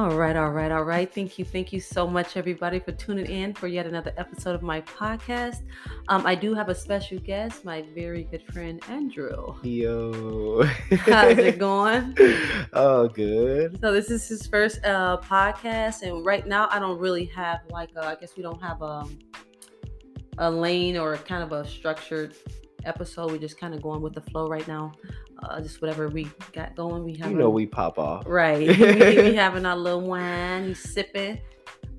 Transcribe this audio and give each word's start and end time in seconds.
All 0.00 0.12
right, 0.12 0.34
all 0.34 0.48
right, 0.48 0.72
all 0.72 0.82
right. 0.82 1.12
Thank 1.12 1.38
you, 1.38 1.44
thank 1.44 1.74
you 1.74 1.78
so 1.78 2.06
much, 2.06 2.38
everybody, 2.38 2.78
for 2.78 2.90
tuning 2.92 3.26
in 3.26 3.52
for 3.52 3.68
yet 3.68 3.84
another 3.84 4.14
episode 4.16 4.54
of 4.54 4.62
my 4.62 4.80
podcast. 4.80 5.60
Um, 6.08 6.26
I 6.26 6.34
do 6.34 6.54
have 6.54 6.70
a 6.70 6.74
special 6.74 7.18
guest, 7.18 7.66
my 7.66 7.84
very 7.94 8.24
good 8.24 8.42
friend 8.44 8.82
Andrew. 8.88 9.54
Yo. 9.62 10.62
How's 11.00 11.36
it 11.36 11.58
going? 11.58 12.16
oh, 12.72 13.08
good. 13.08 13.78
So 13.82 13.92
this 13.92 14.10
is 14.10 14.26
his 14.26 14.46
first 14.46 14.82
uh, 14.86 15.18
podcast, 15.18 16.00
and 16.00 16.24
right 16.24 16.46
now 16.46 16.68
I 16.70 16.78
don't 16.78 16.98
really 16.98 17.26
have 17.26 17.60
like 17.68 17.90
a, 17.94 18.06
I 18.06 18.14
guess 18.14 18.38
we 18.38 18.42
don't 18.42 18.62
have 18.62 18.80
a 18.80 19.04
a 20.38 20.50
lane 20.50 20.96
or 20.96 21.14
kind 21.18 21.42
of 21.42 21.52
a 21.52 21.68
structured 21.68 22.34
episode. 22.86 23.32
We're 23.32 23.36
just 23.36 23.60
kind 23.60 23.74
of 23.74 23.82
going 23.82 24.00
with 24.00 24.14
the 24.14 24.22
flow 24.22 24.48
right 24.48 24.66
now. 24.66 24.92
Uh, 25.42 25.60
just 25.60 25.80
whatever 25.80 26.08
we 26.08 26.30
got 26.52 26.76
going. 26.76 27.04
We 27.04 27.16
have 27.16 27.30
You 27.30 27.38
know 27.38 27.50
we 27.50 27.66
pop 27.66 27.98
off. 27.98 28.24
Right. 28.26 28.68
we, 28.78 29.22
we 29.22 29.34
having 29.34 29.66
our 29.66 29.76
little 29.76 30.02
wine. 30.02 30.68
He's 30.68 30.92
sipping. 30.92 31.40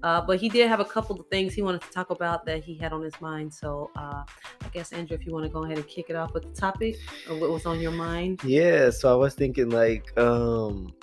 Uh, 0.04 0.20
but 0.20 0.40
he 0.40 0.50
did 0.50 0.68
have 0.68 0.80
a 0.80 0.86
couple 0.86 1.20
of 1.20 1.28
things 1.28 1.54
he 1.54 1.62
wanted 1.62 1.82
to 1.82 1.90
talk 1.92 2.10
about 2.10 2.46
that 2.46 2.64
he 2.64 2.76
had 2.76 2.92
on 2.92 3.04
his 3.04 3.20
mind. 3.22 3.54
So 3.54 3.92
uh, 3.96 4.24
I 4.62 4.68
guess 4.74 4.94
Andrew, 4.94 5.16
if 5.16 5.26
you 5.26 5.32
want 5.32 5.46
to 5.46 5.52
go 5.52 5.64
ahead 5.64 5.78
and 5.78 5.88
kick 5.88 6.10
it 6.10 6.16
off 6.16 6.34
with 6.34 6.44
the 6.44 6.60
topic 6.60 6.98
or 7.30 7.38
what 7.38 7.52
was 7.52 7.66
on 7.66 7.80
your 7.80 7.92
mind. 7.92 8.42
Yeah, 8.44 8.90
so 8.90 9.12
I 9.12 9.16
was 9.16 9.36
thinking 9.36 9.70
like 9.70 10.18
um 10.18 10.94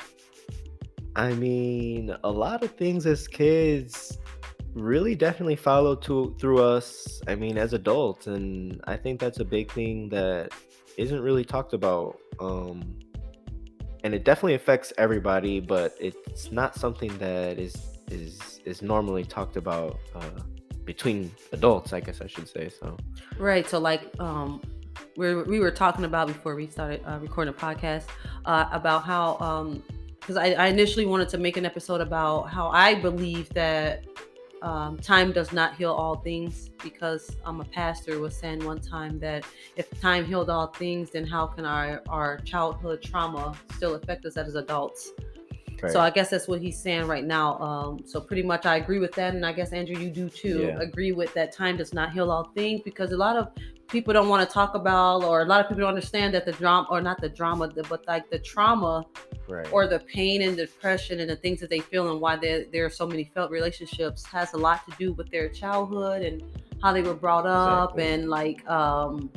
I 1.14 1.32
mean, 1.32 2.14
a 2.22 2.30
lot 2.30 2.62
of 2.62 2.72
things 2.72 3.06
as 3.06 3.26
kids 3.26 4.18
really 4.74 5.14
definitely 5.14 5.56
follow 5.56 5.94
to 5.96 6.36
through 6.38 6.62
us, 6.62 7.20
I 7.26 7.34
mean, 7.34 7.56
as 7.56 7.72
adults 7.72 8.26
and 8.26 8.80
I 8.84 8.96
think 8.96 9.20
that's 9.20 9.38
a 9.38 9.44
big 9.44 9.70
thing 9.70 10.08
that 10.08 10.52
isn't 10.98 11.20
really 11.20 11.44
talked 11.44 11.72
about. 11.72 12.18
Um 12.40 12.94
and 14.04 14.14
it 14.14 14.24
definitely 14.24 14.54
affects 14.54 14.92
everybody, 14.96 15.60
but 15.60 15.94
it's 15.98 16.52
not 16.52 16.74
something 16.74 17.16
that 17.18 17.58
is 17.58 17.74
is 18.10 18.60
is 18.64 18.82
normally 18.82 19.24
talked 19.24 19.56
about 19.56 19.98
uh 20.14 20.40
between 20.84 21.30
adults, 21.52 21.92
I 21.92 22.00
guess 22.00 22.20
I 22.20 22.26
should 22.26 22.48
say. 22.48 22.68
So 22.68 22.96
Right. 23.38 23.68
So 23.68 23.78
like 23.78 24.02
um 24.20 24.60
we 25.16 25.34
we 25.42 25.60
were 25.60 25.70
talking 25.70 26.04
about 26.04 26.28
before 26.28 26.54
we 26.54 26.66
started 26.66 27.02
uh, 27.06 27.18
recording 27.20 27.52
a 27.52 27.56
podcast 27.56 28.04
uh, 28.44 28.66
about 28.72 29.04
how 29.04 29.36
um 29.38 29.82
because 30.20 30.36
I, 30.36 30.52
I 30.52 30.66
initially 30.66 31.06
wanted 31.06 31.30
to 31.30 31.38
make 31.38 31.56
an 31.56 31.64
episode 31.64 32.02
about 32.02 32.50
how 32.50 32.68
I 32.68 32.94
believe 32.94 33.48
that 33.54 34.04
um, 34.62 34.98
time 34.98 35.32
does 35.32 35.52
not 35.52 35.76
heal 35.76 35.92
all 35.92 36.16
things 36.16 36.70
because 36.82 37.36
I'm 37.44 37.60
a 37.60 37.64
pastor 37.64 38.18
was 38.18 38.36
saying 38.36 38.64
one 38.64 38.80
time 38.80 39.18
that 39.20 39.44
if 39.76 39.88
time 40.00 40.24
healed 40.24 40.50
all 40.50 40.68
things, 40.68 41.10
then 41.10 41.26
how 41.26 41.46
can 41.46 41.64
our 41.64 42.02
our 42.08 42.38
childhood 42.38 43.02
trauma 43.02 43.54
still 43.76 43.94
affect 43.94 44.24
us 44.26 44.36
as 44.36 44.54
adults? 44.54 45.12
So 45.86 46.00
I 46.00 46.10
guess 46.10 46.30
that's 46.30 46.48
what 46.48 46.60
he's 46.60 46.76
saying 46.76 47.06
right 47.06 47.24
now. 47.24 47.56
Um, 47.60 48.02
so 48.04 48.20
pretty 48.20 48.42
much 48.42 48.66
I 48.66 48.78
agree 48.78 48.98
with 48.98 49.12
that, 49.12 49.34
and 49.34 49.46
I 49.46 49.52
guess 49.52 49.72
Andrew, 49.72 49.96
you 49.96 50.10
do 50.10 50.28
too. 50.28 50.62
Yeah. 50.62 50.80
Agree 50.80 51.12
with 51.12 51.32
that. 51.34 51.52
Time 51.52 51.76
does 51.76 51.94
not 51.94 52.12
heal 52.12 52.32
all 52.32 52.50
things 52.54 52.80
because 52.84 53.12
a 53.12 53.16
lot 53.16 53.36
of 53.36 53.52
people 53.88 54.12
don't 54.12 54.28
want 54.28 54.46
to 54.46 54.52
talk 54.52 54.74
about, 54.74 55.24
or 55.24 55.42
a 55.42 55.44
lot 55.44 55.60
of 55.60 55.68
people 55.68 55.80
don't 55.80 55.88
understand 55.88 56.34
that 56.34 56.44
the 56.44 56.52
drama, 56.52 56.86
or 56.90 57.00
not 57.00 57.20
the 57.20 57.28
drama, 57.28 57.68
but 57.88 58.06
like 58.06 58.30
the 58.30 58.38
trauma 58.38 59.04
right. 59.48 59.66
or 59.72 59.86
the 59.86 59.98
pain 60.00 60.42
and 60.42 60.56
depression 60.56 61.20
and 61.20 61.28
the 61.28 61.36
things 61.36 61.60
that 61.60 61.70
they 61.70 61.80
feel 61.80 62.10
and 62.10 62.20
why 62.20 62.36
there 62.36 62.64
there 62.72 62.84
are 62.84 62.90
so 62.90 63.06
many 63.06 63.24
felt 63.34 63.50
relationships 63.50 64.24
has 64.24 64.52
a 64.52 64.56
lot 64.56 64.84
to 64.88 64.94
do 64.98 65.12
with 65.12 65.30
their 65.30 65.48
childhood 65.48 66.22
and 66.22 66.42
how 66.82 66.92
they 66.92 67.02
were 67.02 67.14
brought 67.14 67.46
up 67.46 67.90
Exactly. 67.90 68.14
and 68.14 68.28
like 68.30 68.68
um 68.68 69.30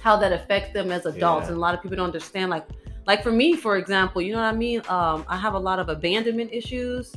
how 0.00 0.16
that 0.16 0.32
affects 0.32 0.72
them 0.72 0.92
as 0.92 1.06
adults 1.06 1.44
Yeah. 1.44 1.48
and 1.48 1.56
a 1.56 1.60
lot 1.60 1.74
of 1.74 1.82
people 1.82 1.96
don't 1.96 2.06
understand 2.06 2.50
like 2.50 2.66
like 3.06 3.22
for 3.22 3.32
me 3.32 3.56
for 3.56 3.76
example 3.76 4.20
you 4.20 4.32
know 4.32 4.38
what 4.38 4.54
i 4.54 4.56
mean 4.56 4.82
um 4.88 5.24
i 5.28 5.36
have 5.36 5.54
a 5.54 5.58
lot 5.58 5.78
of 5.78 5.88
abandonment 5.88 6.50
issues 6.52 7.14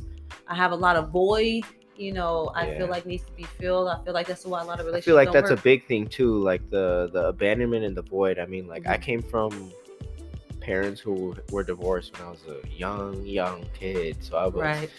i 0.48 0.54
have 0.54 0.72
a 0.72 0.76
lot 0.76 0.96
of 0.96 1.10
void 1.10 1.64
you 1.96 2.12
know 2.12 2.50
i 2.54 2.66
Yeah. 2.66 2.78
feel 2.78 2.86
like 2.88 3.04
needs 3.06 3.22
to 3.24 3.32
be 3.32 3.44
filled 3.44 3.88
i 3.88 4.02
feel 4.04 4.14
like 4.14 4.26
that's 4.26 4.44
why 4.46 4.60
a 4.62 4.64
lot 4.64 4.80
of 4.80 4.86
I 4.86 4.88
relationships 4.88 5.04
feel 5.04 5.14
like 5.14 5.32
that's 5.32 5.50
a 5.50 5.56
big 5.56 5.86
thing 5.86 6.06
too, 6.06 6.38
like 6.38 6.68
the 6.70 7.10
the 7.12 7.26
abandonment 7.28 7.84
and 7.84 7.96
the 7.96 8.02
void. 8.02 8.38
I 8.38 8.46
mean, 8.46 8.66
like 8.66 8.86
I 8.88 8.96
Mhm. 8.96 9.02
came 9.02 9.22
from 9.22 9.72
parents 10.60 11.00
who 11.00 11.36
were 11.50 11.62
divorced 11.64 12.12
when 12.18 12.28
I 12.28 12.30
was 12.30 12.44
a 12.46 12.66
young 12.68 13.24
young 13.26 13.66
kid, 13.78 14.16
so 14.24 14.36
I 14.36 14.46
was 14.46 14.54
right 14.54 14.90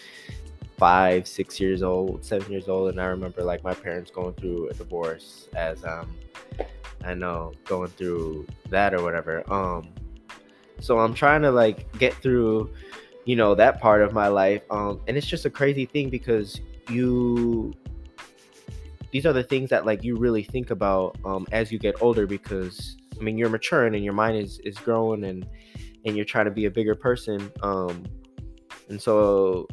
five, 0.76 1.26
six 1.28 1.60
years 1.60 1.82
old, 1.82 2.24
seven 2.24 2.50
years 2.50 2.68
old, 2.68 2.90
and 2.90 3.00
I 3.00 3.06
remember 3.06 3.42
like 3.42 3.62
my 3.64 3.74
parents 3.74 4.10
going 4.10 4.34
through 4.34 4.68
a 4.68 4.74
divorce 4.74 5.48
as 5.54 5.84
um 5.84 6.16
I 7.04 7.14
know 7.14 7.52
going 7.66 7.90
through 7.90 8.46
that 8.70 8.94
or 8.94 9.02
whatever. 9.02 9.44
Um, 9.52 9.88
so 10.80 10.98
I'm 10.98 11.14
trying 11.14 11.42
to 11.42 11.50
like 11.50 11.90
get 11.98 12.14
through, 12.14 12.70
you 13.24 13.36
know, 13.36 13.54
that 13.54 13.80
part 13.80 14.02
of 14.02 14.12
my 14.12 14.28
life. 14.28 14.62
Um, 14.70 15.00
and 15.06 15.16
it's 15.16 15.26
just 15.26 15.44
a 15.44 15.50
crazy 15.50 15.86
thing 15.86 16.08
because 16.10 16.60
you 16.90 17.72
these 19.10 19.26
are 19.26 19.32
the 19.32 19.44
things 19.44 19.70
that 19.70 19.86
like 19.86 20.02
you 20.02 20.16
really 20.16 20.42
think 20.42 20.70
about 20.70 21.16
um 21.24 21.46
as 21.52 21.70
you 21.70 21.78
get 21.78 21.94
older 22.02 22.26
because 22.26 22.96
I 23.18 23.22
mean 23.22 23.38
you're 23.38 23.48
maturing 23.48 23.94
and 23.94 24.04
your 24.04 24.12
mind 24.12 24.36
is 24.36 24.58
is 24.64 24.76
growing 24.76 25.24
and 25.24 25.46
and 26.04 26.16
you're 26.16 26.24
trying 26.24 26.46
to 26.46 26.50
be 26.50 26.64
a 26.64 26.70
bigger 26.70 26.94
person 26.94 27.50
um 27.62 28.04
and 28.88 29.00
so 29.00 29.68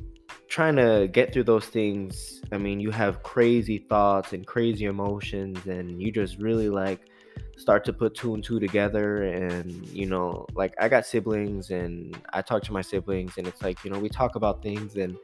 trying 0.48 0.76
to 0.76 1.10
get 1.12 1.34
through 1.34 1.46
those 1.46 1.66
things 1.66 2.42
I 2.52 2.58
mean 2.58 2.80
you 2.80 2.92
have 2.92 3.24
crazy 3.24 3.80
thoughts 3.80 4.34
and 4.34 4.46
crazy 4.46 4.86
emotions 4.86 5.66
and 5.66 6.02
you 6.02 6.12
just 6.12 6.38
really 6.38 6.70
like 6.70 7.10
start 7.58 7.86
to 7.86 7.94
put 7.94 8.16
two 8.16 8.34
and 8.34 8.44
two 8.44 8.60
together 8.60 9.24
and 9.24 9.88
you 9.88 10.06
know 10.06 10.46
like 10.54 10.74
I 10.80 10.90
got 10.90 11.06
siblings 11.06 11.72
and 11.72 12.18
I 12.34 12.42
talk 12.42 12.64
to 12.64 12.74
my 12.74 12.82
siblings 12.82 13.38
and 13.38 13.48
it's 13.48 13.62
like 13.62 13.84
you 13.84 13.92
know 13.92 14.00
we 14.00 14.10
talk 14.10 14.36
about 14.36 14.62
things 14.62 14.98
and 14.98 15.18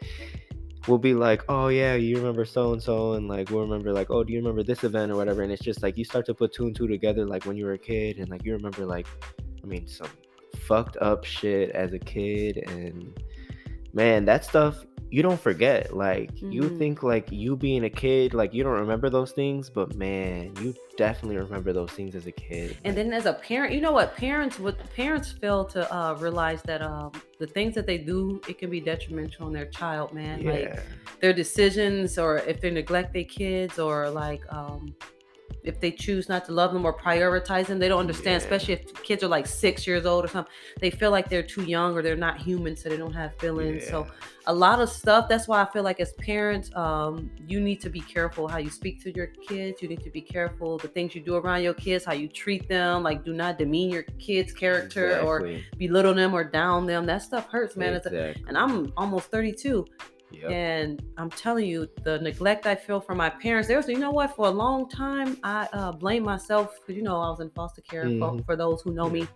we'll 0.87 0.97
be 0.97 1.13
like, 1.13 1.43
oh 1.49 1.67
yeah, 1.67 1.95
you 1.95 2.17
remember 2.17 2.45
so 2.45 2.73
and 2.73 2.81
so, 2.81 3.13
and 3.13 3.27
like 3.27 3.49
we'll 3.49 3.61
remember 3.61 3.91
like, 3.91 4.09
oh, 4.09 4.23
do 4.23 4.33
you 4.33 4.39
remember 4.39 4.63
this 4.63 4.83
event 4.83 5.11
or 5.11 5.15
whatever? 5.15 5.41
And 5.41 5.51
it's 5.51 5.63
just 5.63 5.83
like 5.83 5.97
you 5.97 6.05
start 6.05 6.25
to 6.27 6.33
put 6.33 6.53
two 6.53 6.65
and 6.65 6.75
two 6.75 6.87
together, 6.87 7.25
like 7.25 7.45
when 7.45 7.57
you 7.57 7.65
were 7.65 7.73
a 7.73 7.77
kid, 7.77 8.17
and 8.17 8.29
like 8.29 8.43
you 8.43 8.53
remember 8.53 8.85
like, 8.85 9.07
I 9.63 9.67
mean, 9.67 9.87
some 9.87 10.09
fucked 10.59 10.97
up 10.97 11.23
shit 11.23 11.71
as 11.71 11.93
a 11.93 11.99
kid, 11.99 12.63
and 12.67 13.19
man, 13.93 14.25
that 14.25 14.45
stuff 14.45 14.85
you 15.09 15.21
don't 15.21 15.39
forget. 15.39 15.95
Like 15.95 16.29
you 16.41 16.63
Mhm. 16.63 16.77
think 16.77 17.03
like 17.03 17.31
you 17.31 17.55
being 17.55 17.85
a 17.85 17.89
kid, 17.89 18.33
like 18.33 18.53
you 18.53 18.63
don't 18.63 18.79
remember 18.79 19.09
those 19.09 19.31
things, 19.31 19.69
but 19.69 19.95
man, 19.95 20.53
you 20.61 20.73
definitely 20.97 21.37
remember 21.37 21.73
those 21.73 21.91
things 21.91 22.15
as 22.15 22.27
a 22.27 22.31
kid. 22.31 22.77
And 22.83 22.95
then 22.97 23.13
as 23.13 23.25
a 23.25 23.33
parent, 23.33 23.73
you 23.73 23.81
know 23.81 23.91
what 23.91 24.15
parents 24.15 24.59
would 24.59 24.77
parents 24.95 25.31
fail 25.31 25.65
to 25.65 25.93
uh, 25.93 26.13
realize 26.15 26.61
that 26.63 26.81
um, 26.81 27.11
the 27.39 27.47
things 27.47 27.75
that 27.75 27.85
they 27.85 27.97
do 27.97 28.41
it 28.47 28.57
can 28.57 28.69
be 28.69 28.81
detrimental 28.81 29.45
on 29.47 29.53
their 29.53 29.65
child, 29.67 30.13
man. 30.13 30.41
yeah, 30.41 30.51
Like 30.51 30.79
their 31.21 31.33
decisions, 31.33 32.17
or 32.17 32.39
if 32.39 32.59
they 32.61 32.69
neglect 32.69 33.13
their 33.13 33.23
kids, 33.23 33.79
or 33.79 34.09
like 34.09 34.41
um, 34.51 34.93
if 35.63 35.79
they 35.79 35.91
choose 35.91 36.29
not 36.29 36.45
to 36.45 36.51
love 36.51 36.73
them 36.73 36.85
or 36.85 36.93
prioritize 36.93 37.67
them, 37.67 37.79
they 37.79 37.87
don't 37.87 37.99
understand. 37.99 38.41
Yeah. 38.41 38.47
Especially 38.47 38.73
if 38.75 39.03
kids 39.03 39.23
are 39.23 39.27
like 39.27 39.47
six 39.47 39.85
years 39.85 40.05
old 40.05 40.25
or 40.25 40.27
something, 40.27 40.51
they 40.79 40.89
feel 40.89 41.11
like 41.11 41.29
they're 41.29 41.43
too 41.43 41.63
young 41.63 41.93
or 41.93 42.01
they're 42.01 42.15
not 42.15 42.39
human, 42.39 42.75
so 42.75 42.89
they 42.89 42.97
don't 42.97 43.13
have 43.13 43.35
feelings. 43.37 43.87
So 43.87 44.07
a 44.47 44.53
lot 44.53 44.79
of 44.79 44.89
stuff. 44.89 45.27
That's 45.27 45.47
why 45.47 45.61
I 45.61 45.65
feel 45.65 45.83
like 45.83 45.99
as 45.99 46.13
parents, 46.13 46.73
um, 46.75 47.29
you 47.47 47.59
need 47.59 47.81
to 47.81 47.89
be 47.89 47.99
careful 47.99 48.47
how 48.47 48.57
you 48.57 48.69
speak 48.69 49.01
to 49.03 49.13
your 49.13 49.27
kids. 49.27 49.81
You 49.81 49.89
need 49.89 50.03
to 50.03 50.09
be 50.09 50.21
careful 50.21 50.77
the 50.77 50.87
things 50.87 51.13
you 51.15 51.21
do 51.21 51.35
around 51.35 51.63
your 51.63 51.73
kids, 51.73 52.05
how 52.05 52.13
you 52.13 52.27
treat 52.27 52.67
them. 52.69 53.03
Like, 53.03 53.25
do 53.25 53.33
not 53.33 53.57
demean 53.57 53.89
your 53.89 54.03
kids' 54.03 54.53
character 54.53 55.19
or 55.19 55.49
belittle 55.77 56.13
them 56.13 56.33
or 56.33 56.43
down 56.43 56.85
them. 56.85 57.05
That 57.05 57.21
stuff 57.21 57.49
hurts, 57.49 57.75
man. 57.75 57.93
It's 57.93 58.05
a, 58.05 58.35
and 58.47 58.57
I'm 58.57 58.93
almost 58.95 59.29
32, 59.31 59.85
Yep. 60.31 60.51
and 60.51 61.01
I'm 61.17 61.29
telling 61.29 61.65
you, 61.65 61.87
the 62.03 62.19
neglect 62.19 62.67
I 62.67 62.75
feel 62.75 62.99
from 62.99 63.17
my 63.17 63.29
parents. 63.29 63.67
There 63.67 63.77
was, 63.77 63.87
you 63.87 63.97
know 63.97 64.11
what? 64.11 64.35
For 64.35 64.47
a 64.47 64.51
long 64.51 64.89
time, 64.89 65.37
I 65.43 65.67
uh, 65.73 65.91
blame 65.93 66.23
myself 66.23 66.75
because 66.79 66.95
you 66.95 67.01
know 67.01 67.17
I 67.19 67.29
was 67.29 67.39
in 67.39 67.49
foster 67.51 67.81
care. 67.81 68.03
For, 68.03 68.09
Mhm. 68.33 68.45
for 68.45 68.55
those 68.55 68.81
who 68.81 68.93
know 68.93 69.09
me, 69.09 69.27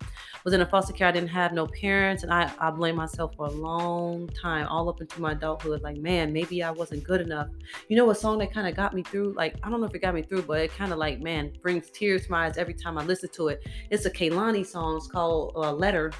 was 0.44 0.54
in 0.54 0.62
a 0.62 0.66
foster 0.66 0.94
care. 0.94 1.08
I 1.08 1.12
didn't 1.12 1.30
have 1.30 1.54
no 1.54 1.66
parents, 1.68 2.24
and 2.24 2.32
I 2.34 2.52
I 2.60 2.72
blame 2.72 2.96
myself 2.96 3.36
for 3.36 3.46
a 3.48 3.52
long 3.52 4.28
time, 4.30 4.68
all 4.68 4.90
up 4.90 5.00
into 5.02 5.22
my 5.22 5.32
adulthood. 5.32 5.82
Like, 5.82 5.98
man, 5.98 6.34
maybe 6.34 6.62
I 6.62 6.72
wasn't 6.72 7.04
good 7.04 7.22
enough. 7.22 7.48
You 7.88 7.96
know, 7.96 8.10
a 8.10 8.16
song 8.16 8.38
that 8.40 8.54
kind 8.54 8.68
of 8.68 8.76
got 8.76 8.94
me 8.94 9.02
through. 9.04 9.34
Like, 9.34 9.56
I 9.64 9.70
don't 9.70 9.80
know 9.82 9.88
if 9.88 9.96
it 9.96 10.00
got 10.00 10.14
me 10.14 10.24
through, 10.24 10.44
but 10.44 10.60
it 10.60 10.72
kind 10.76 10.92
of 10.92 10.98
like, 10.98 11.22
man, 11.22 11.54
brings 11.62 11.90
tears 11.90 12.26
to 12.26 12.32
my 12.32 12.46
eyes 12.48 12.58
every 12.58 12.74
time 12.74 12.98
I 12.98 13.04
listen 13.06 13.30
to 13.30 13.48
it. 13.48 13.66
It's 13.90 14.06
a 14.06 14.12
Kehlani 14.12 14.66
song. 14.66 14.98
It's 14.98 15.08
called 15.08 15.54
uh, 15.56 15.72
"Letter." 15.72 16.12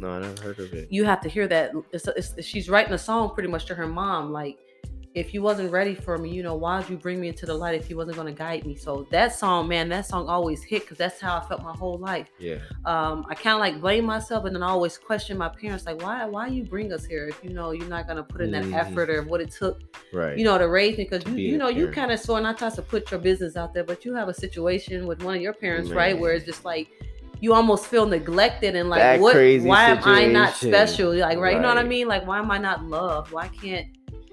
No, 0.00 0.10
I 0.10 0.20
never 0.20 0.42
heard 0.42 0.58
of 0.58 0.72
it. 0.72 0.88
you 0.90 1.04
have 1.04 1.20
to 1.22 1.28
hear 1.28 1.46
that. 1.48 1.72
It's, 1.92 2.08
it's, 2.08 2.44
she's 2.44 2.68
writing 2.68 2.92
a 2.92 2.98
song 2.98 3.30
pretty 3.34 3.48
much 3.48 3.66
to 3.66 3.74
her 3.74 3.86
mom, 3.86 4.32
like, 4.32 4.58
if 5.12 5.34
you 5.34 5.42
wasn't 5.42 5.72
ready 5.72 5.92
for 5.96 6.16
me, 6.18 6.30
you 6.30 6.40
know, 6.44 6.54
why'd 6.54 6.88
you 6.88 6.96
bring 6.96 7.20
me 7.20 7.26
into 7.26 7.44
the 7.44 7.52
light 7.52 7.74
if 7.74 7.90
you 7.90 7.96
wasn't 7.96 8.14
going 8.16 8.32
to 8.32 8.38
guide 8.38 8.64
me? 8.64 8.76
So 8.76 9.08
that 9.10 9.34
song, 9.34 9.66
man, 9.66 9.88
that 9.88 10.06
song 10.06 10.28
always 10.28 10.62
hit 10.62 10.82
because 10.82 10.98
that's 10.98 11.20
how 11.20 11.36
I 11.36 11.40
felt 11.48 11.64
my 11.64 11.72
whole 11.72 11.98
life. 11.98 12.28
Yeah. 12.38 12.58
Um, 12.84 13.26
I 13.28 13.34
kind 13.34 13.54
of 13.54 13.58
like 13.58 13.80
blame 13.80 14.04
myself, 14.04 14.44
and 14.44 14.54
then 14.54 14.62
I 14.62 14.68
always 14.68 14.96
question 14.96 15.36
my 15.36 15.48
parents, 15.48 15.84
like, 15.84 16.00
why, 16.00 16.24
why 16.26 16.46
you 16.46 16.62
bring 16.62 16.92
us 16.92 17.04
here 17.04 17.26
if 17.26 17.42
you 17.42 17.50
know 17.50 17.72
you're 17.72 17.88
not 17.88 18.06
going 18.06 18.18
to 18.18 18.22
put 18.22 18.40
in 18.40 18.52
that 18.52 18.62
Mhm. 18.62 18.72
effort 18.78 19.10
or 19.10 19.22
what 19.24 19.40
it 19.40 19.50
took, 19.50 19.80
Right. 20.12 20.38
you 20.38 20.44
know, 20.44 20.56
to 20.58 20.68
raise 20.68 20.96
me? 20.96 21.08
Because 21.10 21.26
you, 21.26 21.34
you 21.38 21.58
know, 21.58 21.68
you 21.68 21.88
kind 21.88 22.12
of 22.12 22.20
sort 22.20 22.44
not 22.44 22.58
trying 22.58 22.70
to 22.76 22.82
put 22.82 23.10
your 23.10 23.18
business 23.18 23.56
out 23.56 23.74
there, 23.74 23.82
but 23.82 24.04
you 24.04 24.14
have 24.14 24.28
a 24.28 24.34
situation 24.34 25.08
with 25.08 25.24
one 25.24 25.34
of 25.34 25.42
your 25.42 25.54
parents, 25.54 25.90
right, 25.90 26.16
where 26.16 26.34
it's 26.34 26.46
just 26.46 26.64
like 26.64 26.86
you 27.40 27.54
almost 27.54 27.86
feel 27.86 28.06
neglected 28.06 28.76
and 28.76 28.88
like 28.88 29.00
That 29.00 29.20
what 29.20 29.34
why 29.34 29.84
am 29.86 30.00
I 30.04 30.26
not 30.26 30.54
special? 30.54 31.14
Like 31.14 31.38
right, 31.38 31.54
you 31.54 31.60
know 31.60 31.68
what 31.68 31.78
I 31.78 31.84
mean? 31.84 32.08
Like 32.08 32.26
why 32.26 32.38
am 32.38 32.50
I 32.50 32.58
not 32.58 32.84
loved? 32.84 33.32
Why 33.32 33.48
can't 33.48 33.86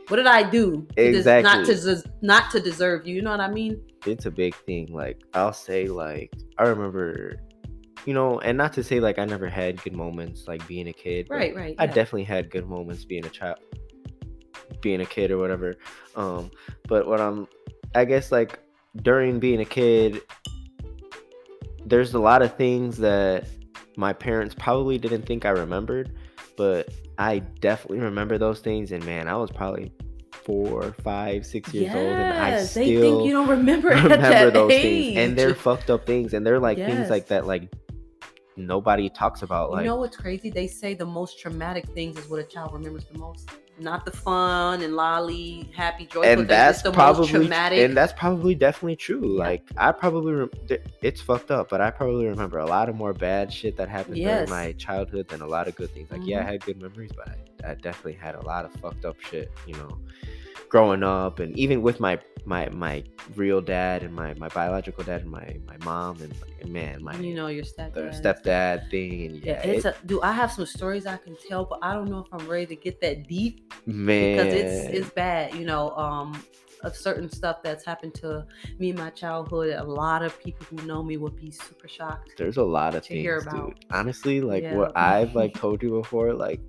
what 0.09 0.17
did 0.17 0.27
I 0.27 0.49
do 0.49 0.87
to 0.95 1.11
des- 1.11 1.17
Exactly. 1.17 1.43
not 1.43 1.65
to 1.65 2.03
not 2.21 2.51
to 2.51 2.59
deserve 2.59 3.07
you? 3.07 3.15
You 3.15 3.21
know 3.21 3.31
what 3.31 3.41
I 3.41 3.49
mean? 3.49 3.81
it's 4.07 4.25
a 4.25 4.31
big 4.31 4.55
thing. 4.55 4.87
Like 4.91 5.21
I'll 5.33 5.53
say, 5.53 5.87
like 5.87 6.31
I 6.57 6.63
remember, 6.63 7.39
you 8.05 8.13
know, 8.13 8.39
and 8.39 8.57
not 8.57 8.73
to 8.73 8.83
say 8.83 8.99
like 8.99 9.19
I 9.19 9.25
never 9.25 9.49
had 9.49 9.81
good 9.83 9.93
moments 9.93 10.47
like 10.47 10.65
being 10.67 10.87
a 10.87 10.93
kid. 10.93 11.27
Right, 11.29 11.55
right. 11.55 11.75
I 11.79 11.85
yeah. 11.85 11.91
definitely 11.91 12.23
had 12.23 12.49
good 12.49 12.67
moments 12.67 13.05
being 13.05 13.25
a 13.25 13.29
child, 13.29 13.59
being 14.81 15.01
a 15.01 15.05
kid 15.05 15.31
or 15.31 15.37
whatever. 15.37 15.75
Um, 16.15 16.51
but 16.87 17.07
what 17.07 17.19
I'm, 17.19 17.47
I 17.95 18.05
guess 18.05 18.31
like 18.31 18.59
during 19.01 19.39
being 19.39 19.61
a 19.61 19.65
kid, 19.65 20.21
there's 21.87 22.13
a 22.13 22.19
lot 22.19 22.41
of 22.41 22.55
things 22.55 22.97
that 22.97 23.47
my 23.95 24.13
parents 24.13 24.53
probably 24.57 24.97
didn't 24.97 25.23
think 25.23 25.45
I 25.45 25.49
remembered, 25.49 26.11
but 26.57 26.93
I 27.17 27.39
definitely 27.39 27.99
remember 27.99 28.37
those 28.37 28.59
things. 28.59 28.91
And 28.91 29.03
man, 29.05 29.27
I 29.27 29.35
was 29.37 29.51
probably 29.51 29.91
four, 30.31 30.93
five, 31.03 31.45
six 31.45 31.73
years 31.73 31.95
old, 31.95 32.19
and 32.19 32.33
I 32.33 32.63
still 32.63 32.83
they 32.83 32.99
think 33.01 33.23
you 33.25 33.31
don't 33.31 33.47
remember, 33.49 33.91
at 33.91 34.03
remember 34.03 34.45
that 34.45 34.53
those 34.53 34.73
age. 34.73 34.81
things, 35.05 35.17
and 35.17 35.37
they're 35.37 35.55
fucked 35.55 35.89
up 35.89 36.05
things, 36.05 36.33
and 36.33 36.45
they're 36.45 36.59
like 36.59 36.77
Yes. 36.77 36.89
things 36.89 37.09
like 37.09 37.27
that, 37.27 37.47
like 37.47 37.71
nobody 38.55 39.09
talks 39.09 39.41
about. 39.41 39.71
Like 39.71 39.83
you 39.83 39.89
know 39.89 39.95
what's 39.95 40.17
crazy? 40.17 40.49
They 40.49 40.67
say 40.67 40.93
the 40.93 41.05
most 41.05 41.39
traumatic 41.39 41.85
things 41.89 42.17
is 42.17 42.29
what 42.29 42.39
a 42.39 42.43
child 42.43 42.73
remembers 42.73 43.05
the 43.05 43.17
most. 43.17 43.49
Not 43.79 44.05
the 44.05 44.11
fun 44.11 44.81
and 44.81 44.95
lolly, 44.95 45.69
happy, 45.75 46.05
joyful. 46.07 46.23
and 46.23 46.47
that's 46.49 46.77
it's 46.79 46.83
the 46.83 46.89
most 46.89 46.95
probably 46.95 47.27
traumatic. 47.27 47.79
and 47.79 47.95
that's 47.95 48.11
probably 48.13 48.55
definitely 48.55 48.95
true. 48.95 49.33
Yeah. 49.37 49.43
Like 49.43 49.63
I 49.77 49.91
probably 49.91 50.47
th- 50.67 50.81
it's 51.03 51.21
fucked 51.21 51.51
up, 51.51 51.69
but 51.69 51.79
I 51.79 51.91
probably 51.91 52.25
remember 52.25 52.57
a 52.57 52.65
lot 52.65 52.89
of 52.89 52.95
more 52.95 53.13
bad 53.13 53.53
shit 53.53 53.77
that 53.77 53.87
happened 53.87 54.17
Yes. 54.17 54.47
during 54.47 54.49
my 54.49 54.71
childhood 54.73 55.27
than 55.27 55.41
a 55.41 55.47
lot 55.47 55.67
of 55.67 55.75
good 55.75 55.91
things. 55.93 56.09
Like 56.09 56.21
yeah, 56.25 56.39
I 56.39 56.43
Mhm. 56.43 56.47
had 56.47 56.65
good 56.65 56.81
memories, 56.81 57.11
but 57.15 57.29
I, 57.29 57.71
I 57.71 57.73
definitely 57.75 58.13
had 58.13 58.33
a 58.35 58.41
lot 58.41 58.65
of 58.65 58.71
fucked 58.81 59.05
up 59.05 59.19
shit. 59.21 59.51
You 59.67 59.75
know, 59.75 59.97
growing 60.69 61.03
up, 61.03 61.39
and 61.39 61.57
even 61.57 61.81
with 61.81 61.99
my 61.99 62.19
my 62.45 62.69
my 62.69 63.03
real 63.35 63.59
dad 63.61 64.03
and 64.03 64.13
my 64.13 64.33
my 64.35 64.47
biological 64.49 65.03
dad 65.03 65.21
and 65.21 65.29
my 65.31 65.57
my 65.67 65.77
mom 65.83 66.21
and, 66.21 66.33
and 66.61 66.71
man 66.71 67.03
my 67.03 67.13
you 67.17 67.35
know 67.35 67.47
your 67.47 67.63
stepdad. 67.65 67.93
the 67.93 68.01
stepdad 68.49 68.89
thing 68.89 69.25
and 69.25 69.43
Yeah, 69.43 69.61
yeah, 69.65 69.71
it's 69.71 69.85
it- 69.85 69.97
a, 70.01 70.07
do 70.07 70.21
I 70.21 70.31
have 70.31 70.51
some 70.51 70.65
stories 70.65 71.05
I 71.05 71.17
can 71.17 71.35
tell, 71.47 71.65
but 71.65 71.79
I 71.81 71.93
don't 71.93 72.09
know 72.09 72.19
if 72.19 72.27
I'm 72.31 72.47
ready 72.47 72.65
to 72.67 72.75
get 72.75 73.01
that 73.01 73.27
deep 73.27 73.73
man 73.85 74.31
because 74.37 74.53
it's 74.53 74.97
it's 74.97 75.09
bad. 75.13 75.53
You 75.55 75.65
know, 75.65 75.91
um, 75.97 76.41
of 76.83 76.95
certain 76.95 77.29
stuff 77.29 77.57
that's 77.63 77.83
happened 77.83 78.13
to 78.13 78.45
me 78.79 78.89
in 78.91 78.95
my 78.95 79.09
childhood. 79.09 79.73
A 79.73 79.83
lot 79.83 80.21
of 80.23 80.39
people 80.39 80.65
who 80.69 80.85
know 80.85 81.01
me 81.03 81.17
would 81.17 81.35
be 81.35 81.49
super 81.51 81.87
shocked. 81.87 82.35
there's 82.37 82.57
a 82.57 82.63
lot 82.63 82.93
of 82.95 83.01
to 83.03 83.09
things, 83.09 83.23
hear 83.23 83.39
about. 83.39 83.75
dude. 83.75 83.85
Honestly, 83.91 84.41
like 84.41 84.63
Yeah. 84.63 84.75
what 84.75 84.95
I've 84.95 85.33
like 85.35 85.53
told 85.55 85.81
you 85.81 85.89
before, 85.89 86.33
like, 86.33 86.61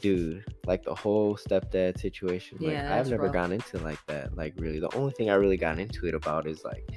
dude, 0.00 0.44
like 0.66 0.84
the 0.84 0.94
whole 0.94 1.36
stepdad 1.36 1.98
situation. 2.00 2.58
Like, 2.60 2.72
Yeah, 2.72 2.96
I've 2.96 3.08
never 3.08 3.24
rough. 3.24 3.32
gone 3.32 3.52
into 3.52 3.78
like 3.78 4.04
that. 4.06 4.36
Like, 4.36 4.54
really, 4.58 4.80
the 4.80 4.94
only 4.94 5.12
thing 5.12 5.30
I 5.30 5.34
really 5.34 5.56
got 5.56 5.78
into 5.78 6.06
it 6.06 6.14
about 6.14 6.46
is 6.46 6.64
like, 6.64 6.88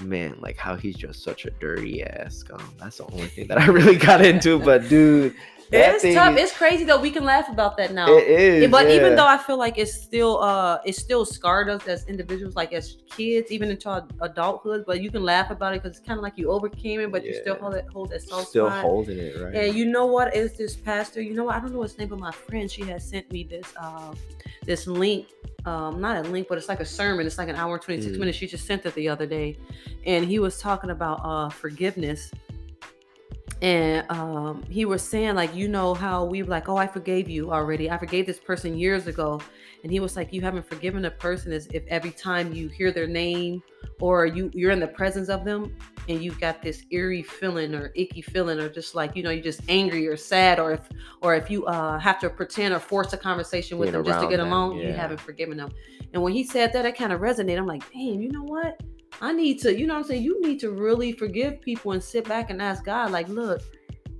man, 0.00 0.36
like 0.40 0.56
how 0.56 0.76
he's 0.76 0.96
just 0.96 1.22
such 1.22 1.44
a 1.44 1.50
dirty 1.50 2.02
ass. 2.04 2.44
Um, 2.52 2.74
that's 2.78 2.98
the 2.98 3.06
only 3.12 3.26
thing 3.28 3.48
that 3.48 3.58
I 3.58 3.66
really 3.66 3.96
got 3.96 4.24
into. 4.24 4.58
But 4.58 4.88
dude, 4.88 5.34
It's 5.70 6.02
tough. 6.14 6.36
is- 6.36 6.42
It's 6.44 6.52
crazy 6.56 6.84
though. 6.84 6.98
We 7.00 7.10
can 7.10 7.24
laugh 7.24 7.48
about 7.48 7.76
that 7.76 7.92
now. 7.92 8.16
it 8.16 8.26
is. 8.26 8.62
Yeah, 8.62 8.68
but 8.68 8.90
even 8.90 9.14
though 9.16 9.26
I 9.26 9.36
feel 9.36 9.58
like 9.58 9.76
it's 9.78 9.92
still 9.92 10.38
uh 10.42 10.78
it 10.84 10.94
still 10.96 11.24
scarred 11.24 11.68
us 11.68 11.86
as 11.86 12.06
individuals, 12.08 12.56
like 12.56 12.72
as 12.72 12.96
kids, 13.10 13.50
even 13.50 13.70
into 13.70 14.04
adulthood. 14.20 14.84
But 14.86 15.02
you 15.02 15.10
can 15.10 15.22
laugh 15.22 15.50
about 15.50 15.74
it 15.74 15.82
because 15.82 15.98
it's 15.98 16.06
kind 16.06 16.18
of 16.18 16.22
like 16.22 16.38
you 16.38 16.50
overcame 16.50 17.00
it, 17.00 17.12
but 17.12 17.24
you 17.24 17.34
still 17.34 17.56
hold 17.56 17.74
that 17.74 17.86
hold 17.88 18.10
that 18.10 18.22
soft 18.22 18.48
still 18.48 18.66
spot. 18.68 18.82
holding 18.82 19.18
it, 19.18 19.36
right? 19.42 19.54
And 19.54 19.74
you 19.76 19.84
know 19.84 20.06
what 20.06 20.34
is 20.34 20.54
this 20.54 20.74
pastor? 20.76 21.20
You 21.20 21.34
know 21.34 21.44
what? 21.44 21.56
I 21.56 21.60
don't 21.60 21.72
know 21.74 21.82
his 21.82 21.98
name, 21.98 22.08
but 22.08 22.18
my 22.18 22.32
friend 22.32 22.70
she 22.70 22.82
has 22.84 23.06
sent 23.06 23.30
me 23.30 23.44
this 23.44 23.66
uh 23.80 24.14
this 24.64 24.86
link. 24.86 25.26
Um, 25.64 26.00
not 26.00 26.24
a 26.24 26.28
link, 26.30 26.46
but 26.48 26.56
it's 26.56 26.68
like 26.68 26.80
a 26.80 26.84
sermon. 26.86 27.26
It's 27.26 27.36
like 27.36 27.48
an 27.48 27.56
hour 27.56 27.74
and 27.74 27.82
26 27.82 28.16
Mm. 28.16 28.20
minutes. 28.20 28.38
She 28.38 28.46
just 28.46 28.64
sent 28.66 28.86
it 28.86 28.94
the 28.94 29.08
other 29.08 29.26
day. 29.26 29.58
And 30.06 30.24
he 30.24 30.38
was 30.38 30.58
talking 30.60 30.90
about 30.90 31.20
uh 31.24 31.50
forgiveness. 31.50 32.30
And 33.60 34.08
um 34.10 34.62
he 34.70 34.84
was 34.84 35.02
saying, 35.02 35.34
like, 35.34 35.54
you 35.54 35.68
know 35.68 35.94
how 35.94 36.24
we 36.24 36.42
were 36.42 36.50
like, 36.50 36.68
Oh, 36.68 36.76
I 36.76 36.86
forgave 36.86 37.28
you 37.28 37.52
already. 37.52 37.90
I 37.90 37.98
forgave 37.98 38.26
this 38.26 38.38
person 38.38 38.78
years 38.78 39.06
ago. 39.06 39.40
And 39.82 39.92
he 39.92 40.00
was 40.00 40.16
like, 40.16 40.32
You 40.32 40.40
haven't 40.42 40.66
forgiven 40.66 41.04
a 41.04 41.10
person 41.10 41.52
is 41.52 41.66
if 41.72 41.84
every 41.88 42.10
time 42.10 42.52
you 42.52 42.68
hear 42.68 42.92
their 42.92 43.06
name 43.06 43.62
or 44.00 44.26
you 44.26 44.50
you're 44.54 44.70
in 44.70 44.80
the 44.80 44.86
presence 44.86 45.28
of 45.28 45.44
them 45.44 45.74
and 46.08 46.22
you've 46.22 46.40
got 46.40 46.62
this 46.62 46.84
eerie 46.90 47.22
feeling 47.22 47.74
or 47.74 47.92
icky 47.94 48.22
feeling 48.22 48.58
or 48.58 48.68
just 48.68 48.94
like 48.94 49.16
you 49.16 49.22
know 49.22 49.30
you're 49.30 49.42
just 49.42 49.60
angry 49.68 50.06
or 50.06 50.16
sad 50.16 50.58
or 50.60 50.72
if 50.72 50.88
or 51.20 51.34
if 51.34 51.50
you 51.50 51.64
uh 51.66 51.98
have 51.98 52.18
to 52.20 52.30
pretend 52.30 52.74
or 52.74 52.78
force 52.78 53.12
a 53.12 53.16
conversation 53.16 53.78
with 53.78 53.92
Being 53.92 54.04
them 54.04 54.12
just 54.12 54.20
to 54.20 54.28
get 54.28 54.38
them, 54.38 54.48
along 54.48 54.76
you 54.76 54.88
yeah. 54.88 54.96
haven't 54.96 55.20
forgiven 55.20 55.56
them 55.56 55.70
and 56.12 56.22
when 56.22 56.32
he 56.32 56.44
said 56.44 56.72
that 56.72 56.84
it 56.84 56.96
kind 56.96 57.12
of 57.12 57.20
resonated 57.20 57.58
i'm 57.58 57.66
like 57.66 57.82
damn 57.92 58.20
you 58.20 58.30
know 58.30 58.42
what 58.42 58.80
i 59.20 59.32
need 59.32 59.58
to 59.60 59.76
you 59.78 59.86
know 59.86 59.94
what 59.94 60.00
i'm 60.00 60.04
saying 60.06 60.22
you 60.22 60.40
need 60.40 60.58
to 60.60 60.70
really 60.70 61.12
forgive 61.12 61.60
people 61.60 61.92
and 61.92 62.02
sit 62.02 62.26
back 62.28 62.50
and 62.50 62.60
ask 62.62 62.84
god 62.84 63.10
like 63.10 63.28
look 63.28 63.60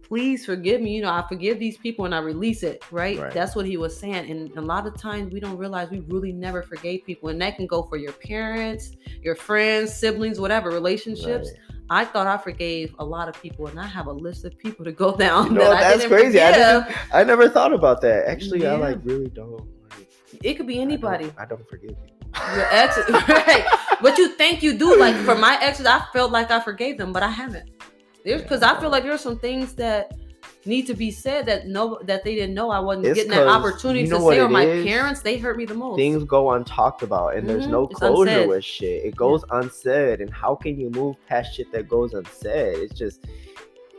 please 0.03 0.47
forgive 0.47 0.81
me 0.81 0.95
you 0.97 1.03
know 1.03 1.11
i 1.11 1.23
forgive 1.29 1.59
these 1.59 1.77
people 1.77 2.05
and 2.07 2.15
i 2.15 2.19
release 2.19 2.63
it 2.63 2.83
right, 2.91 3.19
Right. 3.19 3.33
that's 3.33 3.55
what 3.55 3.67
he 3.67 3.77
was 3.77 3.95
saying 3.97 4.31
and 4.31 4.57
a 4.57 4.61
lot 4.61 4.87
of 4.87 4.99
times 4.99 5.33
we 5.33 5.39
don't 5.41 5.59
realize 5.59 5.91
we 5.91 6.01
really 6.09 6.33
never 6.33 6.63
forgave 6.63 7.05
people 7.05 7.29
and 7.29 7.41
that 7.43 7.57
can 7.57 7.67
go 7.67 7.83
for 7.83 7.97
your 7.99 8.13
parents 8.13 8.93
your 9.23 9.35
friends 9.37 9.93
siblings 9.93 10.41
whatever 10.41 10.71
relationships 10.71 11.49
Right. 11.51 11.59
I 11.91 12.05
thought 12.05 12.27
I 12.27 12.37
forgave 12.37 12.95
a 12.99 13.05
lot 13.07 13.31
of 13.31 13.41
people, 13.41 13.67
and 13.69 13.81
I 13.81 13.87
have 13.87 14.09
a 14.09 14.13
list 14.13 14.45
of 14.45 14.59
people 14.59 14.85
to 14.85 14.93
go 14.93 15.17
down. 15.27 15.55
No, 15.55 15.61
that 15.61 15.73
I 15.79 15.81
that's 15.81 16.03
didn't 16.03 16.19
crazy. 16.19 16.39
I 16.39 16.53
didn't. 16.53 16.97
I 17.15 17.25
never 17.25 17.49
thought 17.49 17.73
about 17.73 18.03
that. 18.03 18.29
Actually, 18.29 18.67
I 18.67 18.75
like 18.77 18.99
really 19.05 19.29
don't. 19.31 19.53
Like, 19.97 20.07
It 20.43 20.55
could 20.59 20.67
be 20.67 20.75
I 20.75 20.77
don't- 20.85 20.89
anybody. 20.89 21.33
I 21.39 21.47
don't, 21.47 21.67
forgive 21.67 21.93
you. 21.93 21.97
Your 22.55 22.67
ex, 22.71 22.97
right? 23.29 23.65
what 24.01 24.17
you 24.19 24.29
think 24.31 24.63
you 24.63 24.77
do. 24.77 24.99
Like 24.99 25.15
for 25.17 25.35
my 25.35 25.59
exes, 25.61 25.87
I 25.87 26.03
felt 26.13 26.33
like 26.33 26.51
I 26.51 26.61
forgave 26.61 26.99
them, 26.99 27.13
but 27.13 27.23
I 27.23 27.29
haven't. 27.31 27.71
There's 28.25 28.43
because 28.43 28.63
I 28.63 28.79
feel 28.81 28.91
like 28.91 29.05
there's 29.05 29.21
some 29.21 29.39
things 29.39 29.75
that 29.75 30.13
need 30.65 30.87
to 30.87 30.95
be 30.95 31.11
said 31.11 31.47
that 31.47 31.67
no 31.67 31.99
that 32.05 32.25
they 32.25 32.35
didn't 32.35 32.55
know 32.55 32.69
I 32.71 32.79
wasn't 32.81 33.07
It's 33.07 33.15
getting 33.15 33.31
that 33.31 33.47
opportunity 33.47 34.01
you 34.01 34.09
know 34.09 34.29
to 34.29 34.35
say. 34.35 34.41
Or 34.41 34.49
my 34.49 34.65
is? 34.67 34.85
parents, 34.85 35.23
they 35.23 35.39
hurt 35.39 35.57
me 35.57 35.65
the 35.65 35.75
most. 35.75 35.97
things 35.97 36.25
go 36.25 36.47
untalked 36.47 37.03
about 37.03 37.37
and 37.37 37.49
there's 37.49 37.67
Mhm, 37.67 37.71
no 37.71 37.85
it's 37.85 37.99
closure 37.99 38.31
unsaid. 38.31 38.49
with 38.49 38.65
shit. 38.65 39.05
It 39.05 39.17
goes 39.17 39.45
unsaid. 39.51 40.21
And 40.21 40.31
how 40.31 40.55
can 40.57 40.79
you 40.79 40.91
move 40.91 41.17
past 41.29 41.55
shit 41.55 41.71
that 41.73 41.89
goes 41.89 42.13
unsaid? 42.13 42.79
It's 42.79 42.93
just, 42.99 43.25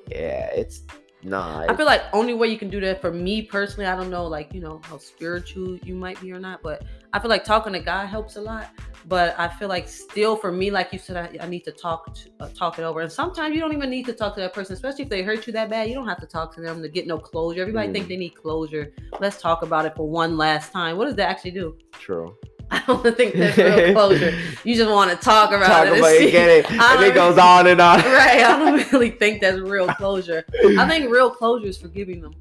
yeah, 0.07 0.47
it's 0.51 0.83
nah. 1.23 1.65
I 1.69 1.75
feel 1.75 1.85
like 1.85 2.03
only 2.13 2.33
way 2.33 2.47
you 2.47 2.57
can 2.57 2.69
do 2.69 2.79
that 2.81 3.01
for 3.01 3.11
me 3.11 3.41
personally, 3.41 3.85
I 3.85 3.95
don't 3.95 4.09
know, 4.09 4.25
like 4.25 4.53
you 4.53 4.61
know 4.61 4.81
how 4.83 4.97
spiritual 4.97 5.77
you 5.77 5.95
might 5.95 6.19
be 6.21 6.31
or 6.31 6.39
not, 6.39 6.61
but 6.61 6.83
I 7.13 7.19
feel 7.19 7.29
like 7.29 7.43
talking 7.43 7.73
to 7.73 7.79
God 7.79 8.07
helps 8.07 8.35
a 8.35 8.41
lot. 8.41 8.69
But 9.05 9.33
I 9.39 9.47
feel 9.47 9.69
like 9.69 9.87
still 9.87 10.35
for 10.35 10.51
me, 10.51 10.69
like 10.71 10.91
you 10.93 10.99
said, 10.99 11.15
I, 11.17 11.43
I 11.43 11.47
need 11.47 11.63
to 11.63 11.71
talk 11.71 12.13
to, 12.13 12.29
uh, 12.41 12.49
talk 12.49 12.77
it 12.79 12.83
over. 12.83 12.99
And 12.99 13.11
sometimes 13.11 13.55
you 13.55 13.61
don't 13.61 13.73
even 13.73 13.89
need 13.89 14.05
to 14.07 14.13
talk 14.13 14.35
to 14.35 14.41
that 14.41 14.53
person, 14.53 14.73
especially 14.73 15.03
if 15.05 15.09
they 15.09 15.23
hurt 15.23 15.47
you 15.47 15.53
that 15.53 15.69
bad. 15.69 15.87
You 15.87 15.95
don't 15.95 16.07
have 16.07 16.19
to 16.19 16.27
talk 16.27 16.53
to 16.55 16.61
them 16.61 16.81
to 16.81 16.89
get 16.89 17.07
no 17.07 17.17
closure. 17.17 17.61
Everybody 17.61 17.91
think 17.93 18.05
Mm. 18.05 18.09
they 18.09 18.17
need 18.17 18.35
closure. 18.35 18.91
Let's 19.19 19.41
talk 19.41 19.61
about 19.63 19.85
it 19.85 19.95
for 19.95 20.07
one 20.07 20.37
last 20.37 20.71
time. 20.73 20.97
What 20.97 21.05
does 21.05 21.15
that 21.15 21.29
actually 21.29 21.51
do? 21.51 21.77
true. 21.93 22.35
I 22.71 22.83
don't 22.87 23.17
think 23.17 23.33
that's 23.35 23.57
real 23.57 23.93
closure. 23.93 24.37
You 24.63 24.75
just 24.75 24.89
want 24.91 25.09
to 25.11 25.17
talk 25.17 25.51
about 25.51 25.67
Talk 25.67 25.85
it. 25.87 25.89
and 25.89 25.97
about 25.99 26.11
it, 26.13 26.31
get 26.31 26.49
it, 26.49 26.71
and 26.71 27.03
it 27.03 27.13
goes 27.15 27.37
on 27.37 27.67
and 27.67 27.81
on. 27.81 27.97
right. 27.99 28.41
I 28.43 28.59
don't 28.59 28.91
really 28.93 29.09
think 29.11 29.41
that's 29.41 29.57
real 29.59 29.87
closure. 29.87 30.45
I 30.77 30.87
think 30.87 31.09
real 31.11 31.29
closure 31.31 31.67
is 31.67 31.77
forgiving 31.77 32.21
them 32.21 32.35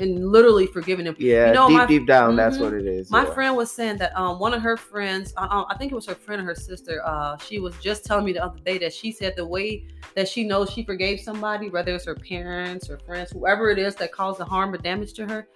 and 0.00 0.28
literally 0.30 0.66
forgiving 0.66 1.04
them. 1.04 1.14
Yeah, 1.20 1.48
You 1.48 1.54
know, 1.54 1.68
deep 1.68 1.76
my- 1.78 1.86
deep 1.86 2.06
down, 2.06 2.34
that's 2.36 2.56
Mhm. 2.58 2.60
what 2.62 2.74
it 2.74 2.84
is. 2.86 3.10
My 3.10 3.24
yeah. 3.24 3.32
friend 3.34 3.56
was 3.56 3.70
saying 3.70 3.98
that 3.98 4.16
um 4.16 4.38
one 4.40 4.52
of 4.54 4.60
her 4.62 4.76
friends, 4.76 5.32
uh, 5.36 5.46
uh, 5.50 5.64
I 5.68 5.76
think 5.76 5.92
it 5.92 5.94
was 5.94 6.06
her 6.06 6.14
friend 6.16 6.42
or 6.42 6.44
her 6.46 6.54
sister, 6.54 7.00
uh, 7.04 7.36
she 7.38 7.58
was 7.60 7.76
just 7.78 8.04
telling 8.04 8.24
me 8.24 8.32
the 8.32 8.44
other 8.44 8.58
day 8.64 8.76
that 8.78 8.92
she 8.92 9.12
said 9.12 9.34
the 9.36 9.46
way 9.46 9.86
that 10.16 10.28
she 10.28 10.42
knows 10.44 10.70
she 10.70 10.84
forgave 10.84 11.20
somebody, 11.20 11.68
whether 11.70 11.94
it's 11.94 12.06
her 12.06 12.14
parents 12.16 12.90
or 12.90 12.98
friends, 12.98 13.30
whoever 13.32 13.70
it 13.70 13.78
is 13.78 13.94
that 13.96 14.10
caused 14.12 14.38
the 14.40 14.44
harm 14.44 14.72
or 14.74 14.78
damage 14.78 15.12
to 15.14 15.26
her 15.26 15.48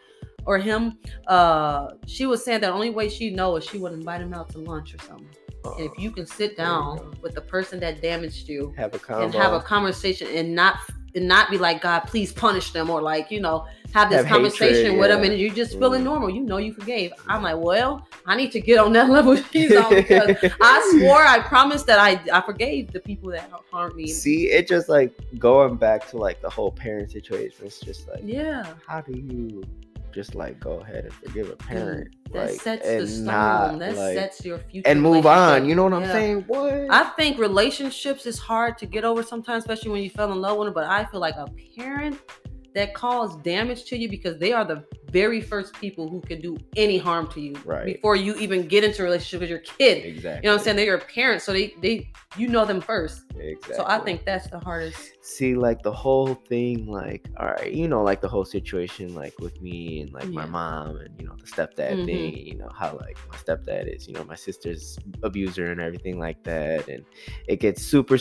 or 0.49 0.57
him, 0.59 0.97
uh, 1.27 1.89
she 2.07 2.25
was 2.25 2.43
saying 2.43 2.61
that 2.63 2.69
the 2.69 2.73
only 2.73 2.89
way 2.89 3.07
she 3.11 3.29
know 3.31 3.57
is 3.57 3.65
she 3.65 3.77
would 3.79 3.93
invite 3.93 4.23
him 4.23 4.33
out 4.33 4.49
to 4.51 4.59
lunch 4.59 4.95
or 4.95 4.99
something. 5.07 5.29
And 5.77 5.85
if 5.91 5.93
you 5.99 6.11
can 6.11 6.27
sit 6.27 6.57
down 6.57 7.15
with 7.21 7.35
the 7.35 7.43
person 7.43 7.79
that 7.81 8.01
damaged 8.01 8.49
you 8.49 8.73
have 8.79 8.95
a 8.95 8.99
combo. 8.99 9.25
and 9.25 9.35
have 9.35 9.53
a 9.53 9.61
conversation 9.61 10.27
and 10.35 10.55
not 10.55 10.77
and 11.15 11.27
not 11.29 11.51
be 11.51 11.59
like 11.59 11.83
God, 11.83 12.01
please 12.01 12.33
punish 12.33 12.71
them 12.73 12.89
or 12.89 13.03
like 13.03 13.31
you 13.31 13.41
know 13.41 13.67
have 13.93 14.09
this 14.09 14.19
Have 14.25 14.29
conversation 14.29 14.93
hatred, 14.93 14.99
with 15.01 15.09
them 15.11 15.25
and 15.25 15.39
you're 15.39 15.55
just 15.63 15.73
feeling 15.79 16.03
Mm. 16.03 16.05
normal. 16.05 16.31
You 16.31 16.43
know 16.43 16.59
you 16.59 16.73
forgave. 16.73 17.13
I'm 17.27 17.43
like, 17.43 17.57
well, 17.59 18.07
I 18.27 18.37
need 18.37 18.53
to 18.53 18.61
get 18.61 18.79
on 18.79 18.93
that 18.95 19.11
level 19.17 19.35
she's 19.37 19.75
on 19.77 19.95
because 19.97 20.37
I 20.61 20.75
swore 20.99 21.25
I 21.27 21.41
promised 21.41 21.87
that 21.89 21.99
I 21.99 22.11
I 22.33 22.41
forgave 22.41 22.91
the 22.93 23.01
people 23.01 23.31
that 23.33 23.51
harmed 23.71 23.97
me. 23.97 24.07
See, 24.07 24.51
it 24.51 24.69
just 24.69 24.89
like 24.89 25.13
going 25.39 25.77
back 25.77 26.09
to 26.11 26.17
like 26.17 26.41
the 26.41 26.51
whole 26.51 26.73
parent 26.73 27.11
situation. 27.11 27.67
It's 27.67 27.81
just 27.81 28.09
like, 28.09 28.21
Yeah, 28.25 28.65
how 28.87 29.01
do 29.03 29.13
you 29.19 29.65
just 30.13 30.35
like 30.35 30.59
go 30.61 30.81
ahead 30.81 31.05
and 31.05 31.13
forgive 31.13 31.51
a 31.51 31.57
parent. 31.57 32.15
That 32.33 32.51
like, 32.51 32.61
sets 32.61 32.87
the 32.87 33.07
stone. 33.07 33.25
not, 33.27 33.79
that 33.79 33.97
like- 33.97 34.15
sets 34.15 34.45
your 34.45 34.59
future. 34.59 34.89
and 34.89 35.01
move 35.01 35.27
on. 35.27 35.69
You 35.69 35.75
know 35.75 35.85
what 35.85 35.93
I'm 35.95 36.03
Yeah. 36.03 36.13
saying? 36.13 36.45
What? 36.47 36.87
I 36.91 37.05
think 37.17 37.39
relationships 37.39 38.27
is 38.27 38.39
hard 38.39 38.79
to 38.79 38.87
get 38.87 39.05
over 39.05 39.23
sometimes, 39.23 39.65
especially 39.65 39.91
when 39.91 40.03
you 40.03 40.11
fell 40.11 40.33
in 40.33 40.41
love 40.41 40.59
with 40.59 40.67
them. 40.67 40.75
But 40.75 40.85
I 40.85 41.05
feel 41.05 41.21
like 41.21 41.37
a 41.37 41.47
parent 41.77 42.19
that 42.75 42.95
cause 42.95 43.37
damage 43.39 43.85
to 43.87 43.97
you 43.99 44.09
because 44.09 44.39
they 44.39 44.53
are 44.53 44.65
the 44.65 44.85
very 45.11 45.41
first 45.41 45.75
people 45.75 46.09
who 46.09 46.21
can 46.21 46.41
do 46.41 46.57
any 46.77 46.99
harm 46.99 47.27
to 47.29 47.41
you 47.41 47.55
Right. 47.65 47.87
before 47.87 48.17
you 48.17 48.35
even 48.37 48.67
get 48.69 48.85
into 48.85 49.03
a 49.03 49.05
relationship 49.05 49.41
with 49.41 49.51
your 49.51 49.61
kid. 49.61 50.05
exactly. 50.05 50.41
You 50.43 50.49
know 50.51 50.55
what 50.55 50.61
I'm 50.61 50.65
saying? 50.65 50.77
They're 50.77 50.87
your 50.87 50.99
parents, 50.99 51.45
so 51.45 51.53
they 51.53 51.75
they 51.83 52.11
you 52.37 52.49
know 52.49 52.65
them 52.65 52.81
first. 52.81 53.23
Exactly. 53.39 53.75
So 53.77 53.85
I 53.87 53.99
think 54.01 54.25
that's 54.25 54.49
the 54.51 54.59
hardest. 54.59 55.13
see 55.23 55.55
like 55.55 55.83
the 55.83 55.93
whole 55.93 56.35
thing 56.35 56.87
like 56.87 57.29
all 57.39 57.47
right 57.47 57.73
you 57.73 57.87
know 57.87 58.03
like 58.03 58.21
the 58.21 58.29
whole 58.29 58.45
situation 58.45 59.15
like 59.15 59.35
with 59.41 59.61
me 59.61 60.01
and 60.03 60.13
like 60.13 60.29
my 60.29 60.47
mom 60.47 60.97
and 60.97 61.11
you 61.19 61.27
know 61.27 61.35
the 61.39 61.47
stepdad 61.47 61.97
Mhm. 61.99 62.05
thing 62.07 62.37
you 62.47 62.57
know 62.57 62.71
how 62.75 62.97
like 62.97 63.17
my 63.31 63.37
stepdad 63.37 63.95
is 63.95 64.07
you 64.09 64.15
know 64.15 64.25
my 64.25 64.35
sister's 64.35 64.99
abuser 65.23 65.71
and 65.71 65.81
everything 65.81 66.19
like 66.19 66.43
that 66.45 66.89
and 66.89 67.05
it 67.47 67.61
gets 67.61 67.83
super 67.83 68.17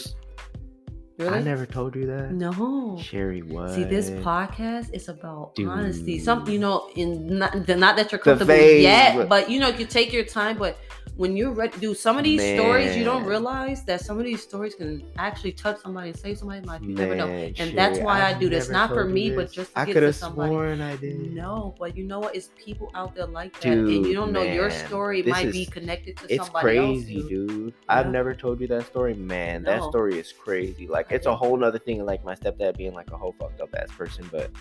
Really? 1.18 1.40
i 1.40 1.42
never 1.42 1.66
told 1.66 1.96
you 1.96 2.06
that 2.06 2.32
no. 2.32 3.00
sherry 3.02 3.42
was. 3.42 3.74
See, 3.74 3.84
this 3.84 4.12
podcast 4.12 4.94
is 4.94 5.10
about 5.10 5.54
honesty. 5.60 6.18
Dude. 6.18 6.24
Something 6.24 6.54
you 6.54 6.60
know, 6.60 6.90
in 6.96 7.40
not, 7.40 7.68
not 7.68 7.96
that 7.96 8.12
you're 8.12 8.20
comfortable 8.20 8.54
phase, 8.54 8.84
yet, 8.84 9.16
but- 9.16 9.28
but 9.30 9.50
you 9.50 9.60
know, 9.60 9.70
you 9.70 9.86
take 9.88 10.14
your 10.14 10.26
time. 10.26 10.60
But 10.60 10.78
when 11.18 11.36
you're 11.36 11.52
ready, 11.52 11.76
do 11.80 11.94
some 11.96 12.18
of 12.18 12.24
these 12.24 12.42
stories, 12.56 12.96
you 12.96 13.04
don't 13.04 13.24
realize 13.26 13.84
that 13.86 14.02
some 14.02 14.20
of 14.20 14.24
these 14.26 14.42
stories 14.42 14.76
can 14.76 15.04
actually 15.18 15.52
touch 15.52 15.80
somebody 15.82 16.10
and 16.12 16.18
save 16.20 16.38
somebody's 16.38 16.66
life. 16.66 16.82
You 16.84 16.94
never 16.94 17.16
know. 17.16 17.26
Man, 17.28 17.54
And 17.58 17.76
that's 17.78 17.98
why 18.00 18.22
I 18.22 18.30
I've 18.30 18.40
do 18.40 18.50
this. 18.50 18.70
Not 18.70 18.90
for 18.90 19.04
me, 19.06 19.26
you 19.30 19.36
but 19.36 19.52
just 19.52 19.74
to 19.74 19.80
i 19.80 19.86
get 19.86 19.94
could 19.94 20.00
to 20.02 20.06
have 20.08 20.16
somebody. 20.16 20.52
sworn 20.52 20.82
i 20.82 20.96
did 20.96 21.34
No, 21.34 21.74
but 21.80 21.98
you 21.98 22.04
know 22.04 22.20
what? 22.20 22.36
It's 22.36 22.52
people 22.56 22.92
out 22.94 23.16
there 23.16 23.26
like 23.26 23.60
that, 23.62 23.74
and 23.74 23.90
you 24.06 24.14
don't 24.14 24.32
know 24.32 24.44
your 24.44 24.70
story 24.70 25.22
this 25.24 25.32
might 25.32 25.52
be 25.52 25.66
connected 25.66 26.18
to 26.18 26.26
it's 26.34 26.44
somebody 26.46 26.64
crazy 26.64 27.16
else. 27.20 27.28
dude. 27.30 27.48
dude 27.50 27.74
i've 27.90 28.06
Yeah. 28.06 28.12
never 28.12 28.34
told 28.36 28.62
you 28.62 28.68
that 28.68 28.86
story 28.86 29.14
man 29.16 29.64
that 29.64 29.84
story 29.84 30.20
is 30.20 30.32
crazy 30.32 30.88
like 30.88 31.12
it's 31.12 31.26
a 31.26 31.36
whole 31.36 31.58
nother 31.58 31.80
thing 31.80 32.06
like 32.06 32.24
my 32.24 32.36
stepdad 32.36 32.78
being 32.78 32.94
like 32.94 33.10
a 33.12 33.18
whole 33.18 33.34
fucked 33.40 33.60
up 33.62 33.70
ass 33.76 33.90
person 33.92 34.28
but 34.32 34.52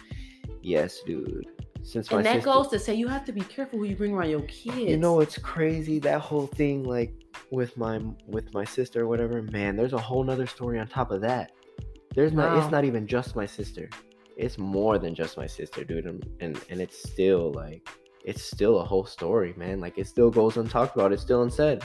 yes 0.62 1.00
dude 1.06 1.46
since 1.86 2.10
my 2.10 2.16
And 2.18 2.26
that 2.26 2.34
sister, 2.36 2.50
goes 2.50 2.68
to 2.68 2.78
say 2.78 2.94
you 2.94 3.08
have 3.08 3.24
to 3.26 3.32
be 3.32 3.42
careful 3.42 3.78
who 3.78 3.84
you 3.86 3.96
bring 3.96 4.12
around 4.14 4.30
your 4.30 4.42
kids. 4.42 4.76
you 4.76 4.96
know 4.96 5.20
it's 5.20 5.38
crazy? 5.38 5.98
That 6.00 6.20
whole 6.20 6.46
thing 6.48 6.82
like 6.84 7.12
with 7.50 7.76
my 7.76 8.00
with 8.26 8.52
my 8.52 8.64
sister 8.64 9.02
or 9.02 9.06
whatever 9.06 9.42
man 9.42 9.76
there's 9.76 9.92
a 9.92 9.98
whole 9.98 10.24
nother 10.24 10.46
story 10.46 10.78
on 10.80 10.86
top 10.88 11.10
of 11.10 11.20
that. 11.22 11.52
There's 12.14 12.32
not 12.32 12.56
it's 12.58 12.70
not 12.70 12.84
even 12.84 13.06
just 13.06 13.36
my 13.36 13.46
sister. 13.46 13.88
It's 14.36 14.58
more 14.58 14.98
than 14.98 15.14
just 15.14 15.36
my 15.36 15.46
sister 15.46 15.84
dude 15.84 16.06
and 16.06 16.26
and, 16.40 16.60
and 16.70 16.80
it's 16.80 16.98
still 17.10 17.52
like 17.52 17.88
it's 18.24 18.42
still 18.42 18.80
a 18.80 18.84
whole 18.84 19.06
story 19.06 19.54
man. 19.56 19.80
Like 19.80 19.96
it 19.98 20.06
still 20.08 20.30
goes 20.30 20.54
untalked 20.54 20.94
about. 20.96 21.12
It's 21.12 21.22
still 21.22 21.42
unsaid. 21.42 21.82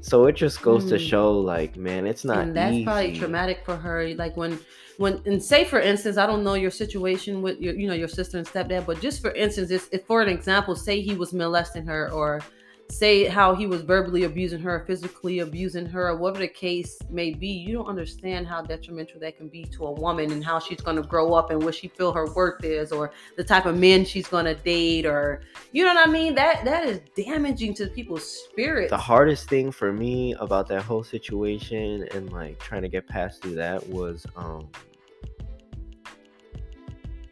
So 0.00 0.26
it 0.26 0.34
just 0.34 0.62
goes 0.62 0.86
to 0.86 0.96
Mm. 0.96 1.08
show 1.10 1.32
like 1.38 1.76
man 1.76 2.06
it's 2.06 2.24
not 2.24 2.38
and 2.48 2.56
that's 2.56 2.82
probably 2.84 3.16
traumatic 3.16 3.58
for 3.64 3.76
her 3.76 4.12
like 4.14 4.36
when 4.36 4.58
when 5.00 5.18
and 5.24 5.42
say 5.42 5.64
for 5.64 5.80
instance 5.80 6.18
i 6.18 6.26
don't 6.26 6.44
know 6.44 6.52
your 6.52 6.70
situation 6.70 7.40
with 7.40 7.58
your 7.58 7.74
you 7.74 7.88
know 7.88 7.94
your 7.94 8.06
sister 8.06 8.36
and 8.36 8.46
stepdad 8.46 8.84
but 8.84 9.00
just 9.00 9.22
for 9.22 9.30
instance 9.32 9.70
if, 9.70 10.04
for 10.04 10.20
an 10.20 10.28
example 10.28 10.76
say 10.76 11.00
he 11.00 11.14
was 11.14 11.32
molesting 11.32 11.86
her 11.86 12.12
or 12.12 12.42
say 12.90 13.24
how 13.24 13.54
he 13.54 13.66
was 13.66 13.80
verbally 13.80 14.24
abusing 14.24 14.60
her 14.60 14.84
physically 14.86 15.38
abusing 15.38 15.86
her 15.86 16.08
or 16.08 16.16
whatever 16.16 16.40
the 16.40 16.48
case 16.48 16.98
may 17.08 17.32
be 17.32 17.46
you 17.46 17.72
don't 17.72 17.86
understand 17.86 18.46
how 18.46 18.60
detrimental 18.60 19.18
that 19.18 19.38
can 19.38 19.48
be 19.48 19.64
to 19.64 19.86
a 19.86 19.92
woman 19.92 20.32
and 20.32 20.44
how 20.44 20.58
she's 20.58 20.82
going 20.82 20.96
to 20.96 21.02
grow 21.02 21.32
up 21.32 21.50
and 21.50 21.62
what 21.62 21.74
she 21.74 21.88
feel 21.88 22.12
her 22.12 22.26
worth 22.34 22.62
is 22.62 22.92
or 22.92 23.10
the 23.38 23.44
type 23.44 23.64
of 23.64 23.78
men 23.78 24.04
she's 24.04 24.26
going 24.26 24.44
to 24.44 24.54
date 24.56 25.06
or 25.06 25.40
you 25.72 25.82
know 25.82 25.94
what 25.94 26.06
i 26.06 26.10
mean? 26.10 26.34
That 26.34 26.62
that 26.66 26.84
is 26.84 27.00
damaging 27.16 27.72
to 27.74 27.86
people's 27.86 28.24
spirit 28.24 28.90
the 28.90 28.98
hardest 28.98 29.48
thing 29.48 29.70
for 29.72 29.94
me 29.94 30.34
about 30.34 30.68
that 30.68 30.82
whole 30.82 31.04
situation 31.04 32.06
and 32.12 32.30
like 32.30 32.58
trying 32.58 32.82
to 32.82 32.88
get 32.88 33.06
past 33.06 33.40
through 33.40 33.54
that 33.54 33.88
was 33.88 34.26
um 34.36 34.68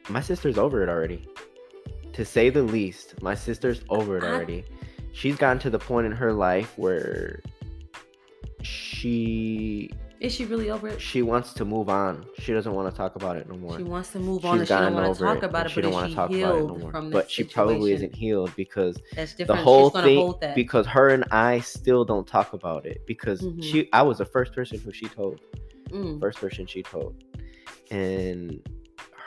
my 0.08 0.20
sister's 0.20 0.58
over 0.58 0.82
it 0.82 0.88
already. 0.88 1.26
To 2.14 2.24
say 2.24 2.50
the 2.50 2.62
least 2.62 3.20
my 3.22 3.34
sister's 3.34 3.82
over 3.88 4.16
it 4.18 4.24
I- 4.24 4.28
already. 4.28 4.64
She's 5.12 5.36
gotten 5.36 5.58
to 5.60 5.70
the 5.70 5.78
point 5.78 6.06
in 6.06 6.12
her 6.12 6.32
life 6.32 6.72
where 6.76 7.40
she 8.62 9.90
is 10.20 10.32
she 10.34 10.44
really 10.46 10.68
over 10.70 10.88
it? 10.88 11.00
she 11.00 11.22
wants 11.22 11.52
to 11.54 11.64
move 11.64 11.88
on. 11.88 12.24
She 12.40 12.52
doesn't 12.52 12.72
want 12.72 12.90
to 12.92 12.96
talk 12.96 13.14
about 13.14 13.36
it 13.36 13.48
no 13.48 13.56
more. 13.56 13.76
She 13.76 13.84
wants 13.84 14.10
to 14.12 14.18
move 14.18 14.44
on 14.44 14.54
she's 14.58 14.60
and 14.62 14.66
she 14.68 14.74
don't 14.74 14.92
gotten 14.92 14.94
want 14.94 15.16
to 15.16 15.24
talk 15.24 15.36
it 15.38 15.44
about 15.44 15.66
it, 15.66 15.68
she 15.70 15.74
but 15.76 15.82
don't 15.82 15.92
want 15.92 16.06
she 16.06 16.10
to 16.10 16.16
talk 16.16 16.30
about 16.30 16.56
it 16.56 16.66
no 16.66 16.76
more. 17.02 17.10
but 17.10 17.30
she 17.30 17.44
probably 17.44 17.92
isn't 17.92 18.14
healed 18.14 18.52
because 18.56 18.96
That's 19.14 19.34
the 19.34 19.54
whole 19.54 19.90
She's 19.92 20.02
thing 20.02 20.18
hold 20.18 20.40
that. 20.40 20.54
because 20.56 20.86
her 20.86 21.10
and 21.10 21.24
I 21.30 21.60
still 21.60 22.04
don't 22.04 22.26
talk 22.26 22.52
about 22.52 22.84
it 22.84 23.06
because 23.06 23.42
Mhm. 23.42 23.62
she 23.62 23.88
I 23.92 24.02
was 24.02 24.18
the 24.18 24.24
first 24.24 24.52
person 24.54 24.78
who 24.80 24.92
she 24.92 25.06
told. 25.08 25.40
Mm. 25.90 26.18
first 26.20 26.38
person 26.38 26.66
she 26.66 26.82
told. 26.82 27.14
And 27.90 28.60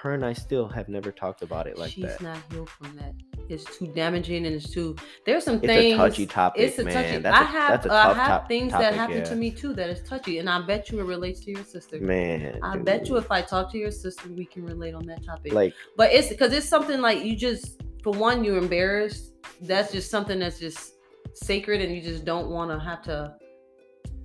her 0.01 0.15
and 0.15 0.25
I 0.25 0.33
still 0.33 0.67
have 0.67 0.89
never 0.89 1.11
talked 1.11 1.43
about 1.43 1.67
it 1.67 1.77
like 1.77 1.91
She's 1.91 2.05
that 2.05 2.17
She's 2.17 2.21
not 2.21 2.37
healed 2.51 2.69
from 2.69 2.97
that. 2.97 3.13
It's 3.49 3.77
too 3.77 3.85
damaging 3.87 4.47
and 4.47 4.55
it's 4.55 4.69
too. 4.69 4.95
There's 5.27 5.43
some 5.43 5.57
it's 5.57 5.67
things. 5.67 5.93
It's 5.93 5.93
a 5.93 5.97
touchy 5.97 6.25
topic 6.25 6.61
It's 6.61 6.79
a 6.79 6.83
man 6.85 6.93
touchy. 6.93 7.17
that's 7.19 7.37
a 7.37 7.39
I 7.39 7.43
have 7.43 7.69
that's 7.69 7.85
a 7.85 7.91
I 7.93 8.13
have 8.13 8.47
things 8.47 8.71
topic, 8.71 8.89
that 8.89 8.93
happen 8.95 9.17
yeah. 9.17 9.23
to 9.25 9.35
me 9.35 9.51
too 9.51 9.73
that 9.73 9.89
is 9.91 10.01
touchy, 10.01 10.39
and 10.39 10.49
I 10.49 10.61
bet 10.61 10.89
you 10.89 10.99
it 10.99 11.03
relates 11.03 11.41
to 11.41 11.51
your 11.51 11.63
sister. 11.63 11.99
man 11.99 12.59
I 12.63 12.77
bet 12.77 13.07
you 13.09 13.17
if 13.17 13.31
I 13.31 13.41
talk 13.41 13.71
to 13.73 13.77
your 13.77 13.91
sister, 13.91 14.27
we 14.29 14.45
can 14.45 14.65
relate 14.65 14.95
on 14.95 15.05
that 15.05 15.23
topic. 15.23 15.53
like 15.53 15.73
but 15.97 16.11
it's 16.11 16.29
because 16.29 16.51
it's 16.51 16.67
something 16.67 16.99
like 16.99 17.23
you 17.23 17.35
just 17.35 17.81
for 18.03 18.13
one 18.13 18.43
you're 18.43 18.57
embarrassed. 18.57 19.33
That's 19.61 19.91
just 19.91 20.09
something 20.09 20.39
that's 20.39 20.59
just 20.59 20.93
sacred, 21.33 21.81
and 21.81 21.93
you 21.95 22.01
just 22.01 22.25
don't 22.25 22.49
want 22.49 22.71
to 22.71 22.79
have 22.79 23.03
to 23.03 23.35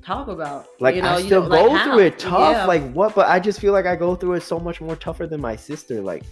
talk 0.07 0.29
about. 0.29 0.67
like 0.81 0.95
you 0.97 1.03
know, 1.03 1.09
I 1.09 1.23
still 1.23 1.41
don't- 1.49 1.51
go 1.51 1.73
like, 1.73 1.83
through 1.83 1.93
how? 1.93 1.99
it 1.99 2.19
tough 2.19 2.53
Yeah. 2.53 2.65
like 2.67 2.93
what 2.93 3.15
but 3.15 3.27
I 3.29 3.41
just 3.41 3.61
feel 3.61 3.73
like 3.73 3.87
I 3.87 3.97
go 3.97 4.15
through 4.15 4.35
it 4.35 4.43
so 4.43 4.59
much 4.59 4.81
more 4.81 4.97
tougher 4.97 5.27
than 5.27 5.41
my 5.41 5.57
sister 5.57 6.01
like 6.01 6.23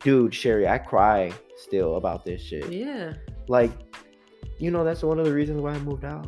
dude 0.00 0.34
Sherry 0.34 0.66
I 0.68 0.78
cry 0.78 1.32
still 1.56 1.96
about 1.96 2.24
this 2.24 2.42
shit 2.42 2.70
yeah. 2.72 3.12
like 3.48 3.70
you 4.58 4.70
know 4.70 4.84
that's 4.84 5.02
one 5.02 5.18
of 5.18 5.24
the 5.24 5.32
reasons 5.32 5.60
why 5.60 5.72
i 5.72 5.78
moved 5.78 6.04
out 6.04 6.26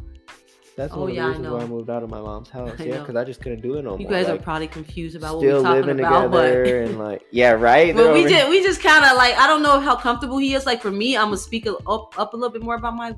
that's 0.76 0.92
Oh, 0.94 1.00
one 1.00 1.10
of 1.10 1.14
yeah, 1.16 1.24
I 1.24 1.26
the 1.28 1.30
reasons 1.38 1.48
why 1.54 1.60
i 1.60 1.66
moved 1.66 1.90
out 1.90 2.02
of 2.02 2.10
my 2.10 2.20
mom's 2.20 2.48
house 2.58 2.72
I 2.78 2.84
yeah 2.84 2.98
because 3.00 3.16
i 3.16 3.24
just 3.24 3.40
couldn't 3.42 3.60
do 3.60 3.74
it 3.76 3.82
no 3.82 3.98
You 3.98 4.04
more 4.04 4.12
guys 4.12 4.28
are 4.28 4.38
probably 4.38 4.68
confused 4.68 5.14
about 5.16 5.34
what 5.36 5.40
still 5.42 5.58
we're 5.58 5.62
talking 5.64 5.80
living 5.86 6.00
about, 6.04 6.22
together 6.32 6.64
but 6.64 6.90
and 6.90 6.98
like 7.06 7.22
yeah 7.32 7.50
right 7.52 7.94
But 7.94 8.04
They're 8.04 8.12
we 8.14 8.22
just 8.30 8.48
we 8.48 8.62
just 8.62 8.80
kind 8.82 9.04
of 9.04 9.16
like 9.16 9.34
I 9.36 9.46
don't 9.46 9.62
know 9.62 9.78
how 9.80 9.96
comfortable 9.96 10.38
he 10.38 10.54
is. 10.54 10.64
Like 10.64 10.80
for 10.80 10.90
me, 10.92 11.16
I'm 11.16 11.26
gonna 11.26 11.36
speak 11.38 11.66
up 11.66 12.18
up 12.18 12.32
a 12.34 12.36
little 12.36 12.50
bit 12.52 12.62
more 12.62 12.76
about 12.76 12.94
my 12.94 13.14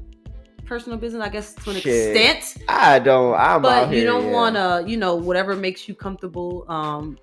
personal 0.68 0.98
business, 0.98 1.22
I 1.22 1.28
guess 1.30 1.54
to 1.54 1.70
an 1.70 1.76
Shit. 1.76 2.16
extent. 2.16 2.62
i 2.68 2.98
don't 2.98 3.34
i'm 3.34 3.62
But 3.62 3.90
you 3.90 3.96
here, 3.98 4.06
don't 4.06 4.26
yeah. 4.26 4.32
want 4.32 4.54
to, 4.56 4.84
you 4.90 4.96
know, 4.96 5.14
whatever 5.14 5.56
makes 5.56 5.88
you 5.88 5.94
comfortable. 5.94 6.64
Um, 6.68 7.18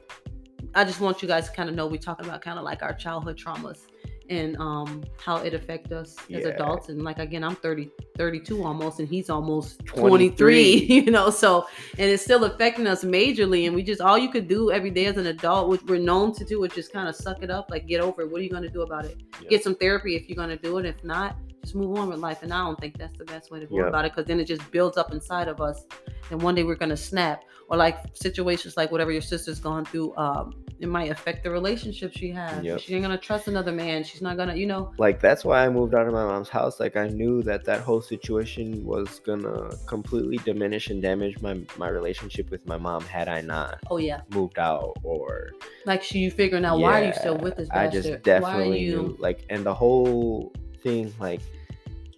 I 0.74 0.84
just 0.84 1.00
want 1.00 1.22
you 1.22 1.28
guys 1.28 1.50
to 1.50 1.56
kind 1.56 1.70
of 1.70 1.76
know 1.76 1.88
we're 1.88 1.98
talking 1.98 2.26
about 2.26 2.42
kind 2.42 2.58
of 2.58 2.66
like 2.66 2.82
our 2.84 2.94
childhood 2.94 3.38
traumas 3.38 3.80
and 4.28 4.58
um 4.58 5.04
how 5.24 5.36
it 5.38 5.54
affect 5.54 5.92
us 5.92 6.16
as 6.34 6.42
Yeah. 6.44 6.48
adults 6.48 6.90
and 6.90 7.04
like 7.04 7.20
again 7.20 7.44
i'm 7.44 7.56
30 7.56 7.92
32 8.18 8.64
almost 8.64 9.00
and 9.00 9.08
he's 9.08 9.30
almost 9.30 9.86
23. 9.86 10.10
23 10.10 10.74
you 11.06 11.12
know 11.12 11.30
so 11.30 11.68
and 12.00 12.10
it's 12.10 12.24
still 12.24 12.44
affecting 12.46 12.88
us 12.88 13.04
majorly 13.04 13.68
and 13.68 13.76
we 13.76 13.84
just 13.84 14.02
all 14.02 14.18
you 14.18 14.32
could 14.32 14.48
do 14.48 14.72
every 14.72 14.90
day 14.90 15.06
as 15.06 15.18
an 15.18 15.28
adult 15.28 15.70
which 15.70 15.84
we're 15.84 16.00
known 16.00 16.34
to 16.34 16.44
do 16.44 16.64
is 16.64 16.74
just 16.74 16.92
kind 16.92 17.08
of 17.08 17.16
suck 17.16 17.44
it 17.44 17.52
up 17.52 17.70
like 17.70 17.86
get 17.86 18.02
over 18.02 18.24
it 18.24 18.32
what 18.32 18.40
are 18.42 18.44
you 18.44 18.50
going 18.50 18.64
to 18.64 18.70
do 18.70 18.82
about 18.82 19.06
it 19.06 19.16
Yeah. 19.44 19.50
get 19.50 19.64
some 19.64 19.76
therapy 19.76 20.16
if 20.16 20.28
you're 20.28 20.36
going 20.36 20.50
to 20.50 20.58
do 20.58 20.80
it 20.80 20.86
if 20.88 21.04
not 21.04 21.36
just 21.66 21.76
move 21.76 21.98
on 21.98 22.08
with 22.10 22.20
life 22.20 22.44
and 22.44 22.54
i 22.54 22.58
don't 22.60 22.80
think 22.80 22.98
that's 22.98 23.18
the 23.18 23.26
best 23.26 23.52
way 23.52 23.60
to 23.60 23.66
go 23.66 23.78
Yeah. 23.80 23.88
about 23.88 24.06
it 24.06 24.12
because 24.14 24.28
then 24.28 24.40
it 24.40 24.46
just 24.46 24.70
builds 24.72 24.98
up 24.98 25.12
inside 25.12 25.48
of 25.48 25.60
us 25.62 25.86
and 26.32 26.42
one 26.42 26.56
day 26.56 26.64
we're 26.64 26.76
going 26.76 26.90
to 26.90 26.98
snap 26.98 27.44
or 27.68 27.76
like 27.78 27.98
situations 28.16 28.78
like 28.78 28.92
whatever 28.92 29.12
your 29.12 29.22
sister's 29.22 29.60
gone 29.60 29.86
through 29.86 30.16
um 30.18 30.54
it 30.80 30.88
might 30.90 31.10
affect 31.10 31.44
the 31.44 31.50
relationship 31.50 32.12
she 32.14 32.30
has 32.30 32.64
Yep. 32.64 32.80
she 32.82 32.94
ain't 32.94 33.02
gonna 33.04 33.18
trust 33.18 33.48
another 33.48 33.72
man 33.72 34.04
she's 34.04 34.22
not 34.22 34.38
gonna 34.38 34.56
you 34.56 34.68
know 34.68 34.92
like 35.00 35.20
that's 35.20 35.44
why 35.46 35.66
i 35.66 35.70
moved 35.70 35.96
out 35.96 36.06
of 36.06 36.14
my 36.14 36.26
mom's 36.26 36.50
house 36.50 36.80
like 36.80 36.96
i 36.98 37.08
knew 37.08 37.42
that 37.44 37.64
that 37.66 37.80
whole 37.82 38.02
situation 38.02 38.86
was 38.86 39.20
gonna 39.26 39.70
completely 39.88 40.38
diminish 40.50 40.90
and 40.92 41.02
damage 41.02 41.40
my 41.42 41.60
my 41.78 41.88
relationship 41.88 42.52
with 42.52 42.64
my 42.68 42.78
mom 42.78 43.02
had 43.02 43.28
i 43.28 43.40
not 43.42 43.80
oh 43.90 43.98
yeah 43.98 44.22
moved 44.32 44.60
out 44.60 44.94
or 45.02 45.50
like 45.86 46.04
she 46.04 46.20
you 46.20 46.30
figuring 46.30 46.66
out 46.66 46.78
why 46.80 47.02
are 47.02 47.06
you 47.06 47.14
still 47.14 47.38
with 47.38 47.56
this 47.56 47.70
I 47.72 47.86
bastard? 47.86 48.04
just 48.04 48.08
why 48.10 48.14
are 48.16 48.22
definitely 48.42 48.80
you 48.82 49.02
knew 49.02 49.18
like 49.20 49.46
and 49.50 49.66
the 49.66 49.74
whole 49.74 50.54
thing 50.86 51.12
like 51.20 51.42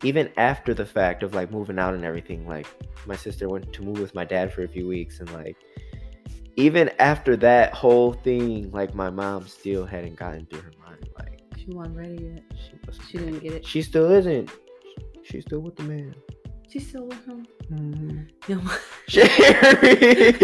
even 0.04 0.30
after 0.38 0.74
the 0.74 0.86
fact 0.86 1.24
of 1.24 1.34
like 1.34 1.50
moving 1.52 1.80
out 1.80 1.94
and 1.94 2.04
everything 2.04 2.46
like 2.46 2.68
my 3.06 3.16
sister 3.16 3.48
went 3.48 3.72
to 3.72 3.82
move 3.82 4.00
with 4.00 4.14
my 4.14 4.26
dad 4.26 4.54
for 4.54 4.64
a 4.64 4.68
few 4.68 4.88
weeks 4.88 5.22
and 5.22 5.32
like 5.34 5.56
even 6.58 6.92
after 7.00 7.38
that 7.38 7.74
whole 7.74 8.12
thing 8.12 8.70
like 8.72 8.94
my 8.94 9.10
mom 9.10 9.48
still 9.48 9.86
hadn't 9.86 10.16
gotten 10.16 10.46
through 10.48 10.60
her 10.62 10.74
mind 10.86 11.08
like 11.18 11.42
she 11.58 11.68
wasn't 11.70 11.96
ready 11.96 12.34
yet. 12.36 12.44
she, 12.56 13.10
she 13.10 13.18
didn't 13.18 13.40
get 13.40 13.54
it. 13.54 13.66
She 13.66 13.82
still 13.82 14.12
isn't. 14.12 14.50
She's 15.24 15.44
still 15.44 15.60
with 15.60 15.76
the 15.76 15.84
man 15.84 16.14
She's 16.70 16.88
still 16.90 17.06
with 17.06 17.26
him. 17.26 17.48
Mhm. 17.72 18.28
Yeah. 18.48 18.60
Sherry. 19.08 20.36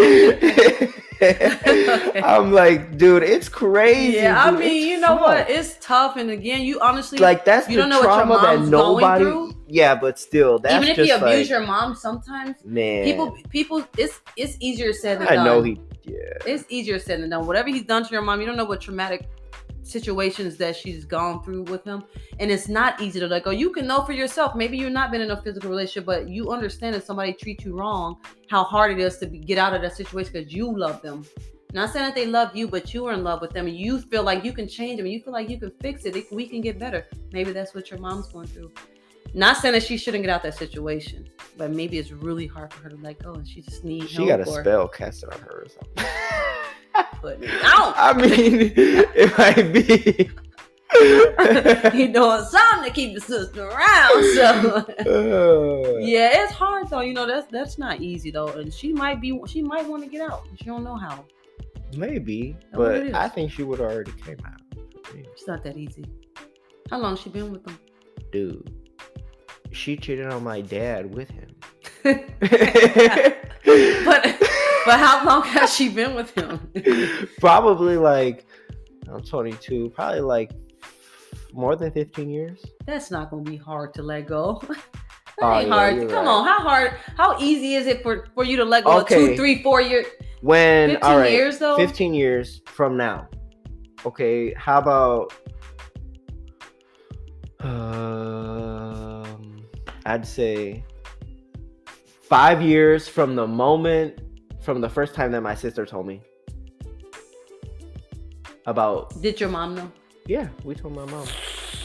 I'm 2.22 2.52
like, 2.52 2.96
dude, 2.98 3.22
it's 3.22 3.48
crazy. 3.48 4.16
Yeah, 4.18 4.42
I 4.42 4.50
dude. 4.50 4.60
mean, 4.60 4.68
It's 4.76 4.86
you 4.86 5.00
know 5.00 5.16
what? 5.16 5.48
It's 5.50 5.76
tough, 5.80 6.16
and 6.16 6.30
again, 6.30 6.62
you 6.62 6.80
honestly 6.80 7.18
like 7.18 7.44
that's 7.44 7.68
you 7.68 7.76
the 7.76 7.82
don't 7.82 7.90
know 7.90 8.00
what 8.00 8.06
your 8.16 8.26
trauma 8.26 8.34
that 8.42 8.58
mom's 8.58 8.70
going 8.70 9.00
nobody. 9.00 9.24
through. 9.24 9.54
Yeah, 9.68 9.94
but 9.94 10.18
still, 10.18 10.58
that's 10.58 10.74
even 10.84 10.88
if 10.88 11.06
you 11.08 11.14
abuse 11.14 11.22
like, 11.24 11.48
your 11.48 11.60
mom, 11.66 11.94
sometimes 11.94 12.56
man. 12.64 13.04
people 13.04 13.36
people 13.50 13.84
it's 13.98 14.20
it's 14.36 14.56
easier 14.60 14.92
said 14.92 15.20
than 15.20 15.26
done. 15.26 15.32
I 15.32 15.36
done. 15.36 15.44
know 15.44 15.62
he. 15.62 15.80
Yeah. 16.04 16.18
it's 16.46 16.64
easier 16.68 16.98
said 16.98 17.22
than 17.22 17.30
done. 17.30 17.46
Whatever 17.46 17.68
he's 17.70 17.84
done 17.84 18.04
to 18.04 18.10
your 18.12 18.20
mom, 18.22 18.40
you 18.40 18.46
don't 18.46 18.56
know 18.56 18.64
what 18.66 18.80
traumatic 18.82 19.26
situations 19.84 20.56
that 20.56 20.74
she's 20.74 21.04
gone 21.04 21.42
through 21.42 21.62
with 21.64 21.84
him, 21.84 22.04
and 22.40 22.50
it's 22.50 22.68
not 22.68 23.00
easy 23.00 23.20
to 23.20 23.26
let 23.26 23.44
go. 23.44 23.50
You 23.50 23.70
can 23.70 23.86
know 23.86 24.02
for 24.02 24.12
yourself. 24.12 24.54
Maybe 24.54 24.76
you're 24.76 24.90
not 24.90 25.10
been 25.10 25.20
in 25.20 25.30
a 25.30 25.40
physical 25.42 25.70
relationship, 25.70 26.06
but 26.06 26.28
you 26.28 26.50
understand 26.50 26.96
if 26.96 27.04
somebody 27.04 27.32
treats 27.32 27.64
you 27.64 27.76
wrong, 27.78 28.16
how 28.48 28.64
hard 28.64 28.92
it 28.92 28.98
is 28.98 29.18
to 29.18 29.26
be, 29.26 29.38
get 29.38 29.58
out 29.58 29.74
of 29.74 29.82
that 29.82 29.94
situation 29.94 30.32
because 30.32 30.52
you 30.52 30.76
love 30.76 31.02
them. 31.02 31.24
Not 31.72 31.90
saying 31.90 32.06
that 32.06 32.14
they 32.14 32.26
love 32.26 32.54
you, 32.54 32.68
but 32.68 32.94
you 32.94 33.04
are 33.06 33.12
in 33.12 33.24
love 33.24 33.40
with 33.40 33.50
them, 33.50 33.66
and 33.66 33.76
you 33.76 34.00
feel 34.00 34.22
like 34.22 34.44
you 34.44 34.52
can 34.52 34.68
change 34.68 34.98
them, 34.98 35.06
you 35.06 35.20
feel 35.20 35.32
like 35.32 35.48
you 35.50 35.58
can 35.58 35.72
fix 35.80 36.04
it. 36.04 36.16
it 36.16 36.32
we 36.32 36.46
can 36.46 36.60
get 36.60 36.78
better. 36.78 37.06
Maybe 37.32 37.52
that's 37.52 37.74
what 37.74 37.90
your 37.90 37.98
mom's 37.98 38.28
going 38.28 38.46
through. 38.46 38.72
Not 39.34 39.56
saying 39.56 39.74
that 39.74 39.82
she 39.82 39.96
shouldn't 39.96 40.22
get 40.22 40.30
out 40.30 40.44
that 40.44 40.54
situation, 40.54 41.28
but 41.58 41.72
maybe 41.72 41.98
it's 41.98 42.12
really 42.12 42.46
hard 42.46 42.72
for 42.72 42.84
her 42.84 42.90
to 42.90 42.96
let 42.96 43.20
go, 43.20 43.34
and 43.34 43.46
she 43.46 43.62
just 43.62 43.82
needs 43.82 44.08
She 44.08 44.24
got 44.26 44.40
a 44.40 44.48
or 44.48 44.60
spell 44.60 44.86
casted 44.86 45.30
on 45.30 45.40
her 45.40 45.64
or 45.64 45.66
something. 45.68 46.04
put 47.24 47.40
me 47.40 47.48
out. 47.62 47.94
I 47.96 48.12
mean, 48.12 48.72
it 48.76 49.38
might 49.38 49.72
be. 49.72 50.30
he 51.96 52.06
doing 52.08 52.44
something 52.44 52.84
to 52.84 52.90
keep 52.92 53.14
the 53.14 53.20
sister 53.20 53.66
around. 53.66 54.24
So 54.34 55.98
yeah, 56.00 56.44
it's 56.44 56.52
hard 56.52 56.88
though. 56.88 57.00
You 57.00 57.14
know 57.14 57.26
that's 57.26 57.46
that's 57.50 57.78
not 57.78 58.00
easy 58.00 58.30
though, 58.30 58.48
and 58.48 58.72
she 58.72 58.92
might 58.92 59.20
be 59.20 59.40
she 59.46 59.62
might 59.62 59.86
want 59.86 60.04
to 60.04 60.08
get 60.08 60.30
out. 60.30 60.46
She 60.56 60.66
don't 60.66 60.84
know 60.84 60.96
how. 60.96 61.24
Maybe, 61.96 62.56
but. 62.72 63.14
I 63.14 63.28
think 63.28 63.50
she 63.52 63.62
would 63.62 63.80
already 63.80 64.12
came 64.24 64.38
out. 64.46 64.60
It's 65.14 65.46
not 65.46 65.62
that 65.64 65.76
easy. 65.76 66.04
How 66.90 66.98
long 66.98 67.16
she 67.16 67.30
been 67.30 67.50
with 67.50 67.66
him? 67.66 67.78
Dude, 68.30 68.70
she 69.72 69.96
cheated 69.96 70.26
on 70.26 70.44
my 70.44 70.60
dad 70.60 71.14
with 71.14 71.30
him. 71.30 71.48
but 72.04 72.24
but 74.84 74.98
how 74.98 75.24
long 75.24 75.42
has 75.54 75.74
she 75.74 75.88
been 75.88 76.14
with 76.14 76.30
him? 76.34 76.70
probably 77.40 77.96
like 77.96 78.46
I'm 79.08 79.22
22, 79.22 79.90
probably 79.90 80.20
like 80.20 80.52
more 81.52 81.76
than 81.76 81.92
15 81.92 82.28
years. 82.30 82.64
That's 82.86 83.10
not 83.10 83.30
gonna 83.30 83.42
be 83.42 83.56
hard 83.56 83.94
to 83.94 84.02
let 84.02 84.26
go. 84.26 84.60
That 85.38 85.46
Oh, 85.46 85.58
ain't 85.58 85.66
yeah, 85.66 85.74
hard. 85.74 85.94
Come 86.10 86.26
right. 86.26 86.28
on, 86.28 86.44
how 86.44 86.60
hard? 86.60 86.92
How 87.16 87.36
easy 87.40 87.74
is 87.74 87.88
it 87.88 88.04
for 88.04 88.28
for 88.36 88.44
you 88.44 88.56
to 88.56 88.64
let 88.64 88.84
go? 88.84 88.98
of 88.98 89.02
Okay. 89.02 89.30
Two, 89.30 89.36
three, 89.36 89.64
four 89.64 89.80
years, 89.80 90.06
When 90.42 90.90
fifteen 90.90 91.10
all 91.10 91.18
right, 91.18 91.32
years 91.32 91.58
though. 91.58 91.76
15 91.76 92.14
years 92.14 92.62
from 92.66 92.96
now. 92.96 93.26
Okay, 94.06 94.54
how 94.54 94.78
about 94.78 95.32
um 98.04 99.56
I'd 100.06 100.24
say 100.24 100.84
5 102.22 102.62
years 102.62 103.08
from 103.08 103.34
the 103.34 103.46
moment 103.46 104.20
from 104.64 104.80
the 104.80 104.88
first 104.88 105.14
time 105.14 105.30
that 105.32 105.42
my 105.42 105.54
sister 105.54 105.84
told 105.86 106.06
me 106.06 106.20
about 108.66 109.20
Did 109.20 109.40
your 109.40 109.50
mom 109.50 109.74
know? 109.74 109.90
yeah, 110.26 110.48
we 110.64 110.74
told 110.74 110.94
my 110.96 111.04
mom. 111.04 111.26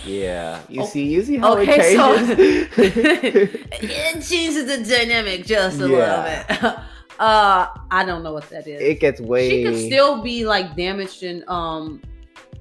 Yeah, 0.05 0.62
you 0.69 0.81
Oh, 0.81 0.86
see, 0.86 1.05
you 1.07 1.21
see 1.24 1.36
how 1.38 1.57
okay, 1.57 1.91
it 1.93 1.98
changes. 1.98 2.71
it 3.71 4.21
changes 4.25 4.65
the 4.65 4.77
dynamic 4.89 5.45
just 5.45 5.81
a 5.81 5.88
Yeah. 5.88 6.45
little 6.48 6.67
bit. 6.69 6.79
Uh, 7.19 7.67
I 7.91 8.05
don't 8.05 8.24
know 8.24 8.31
what 8.31 8.50
that 8.50 8.65
is. 8.65 8.81
it 8.81 9.01
gets 9.01 9.19
way 9.19 9.50
she 9.50 9.62
could 9.65 9.75
still 9.75 10.21
be 10.24 10.45
like 10.45 10.77
damaged 10.77 11.21
in 11.24 11.43
um 11.50 12.01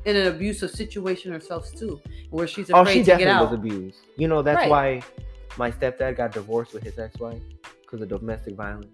in 0.05 0.17
an 0.17 0.27
abusive 0.27 0.73
situation 0.73 1.31
herself 1.31 1.73
too, 1.77 2.01
where 2.31 2.49
she's 2.49 2.69
Oh, 2.73 2.81
afraid 2.81 2.93
she 2.95 2.99
to 2.99 3.05
get 3.05 3.19
definitely 3.19 3.35
out. 3.35 3.51
was 3.51 3.53
abused. 3.53 3.99
You 4.17 4.27
know, 4.27 4.43
that's 4.43 4.57
Right. 4.57 4.69
why 4.69 5.03
my 5.59 5.71
stepdad 5.71 6.17
got 6.17 6.33
divorced 6.33 6.75
with 6.75 6.83
his 6.83 6.99
ex-wife 6.99 7.41
because 7.83 8.01
of 8.01 8.09
domestic 8.09 8.57
violence. 8.57 8.89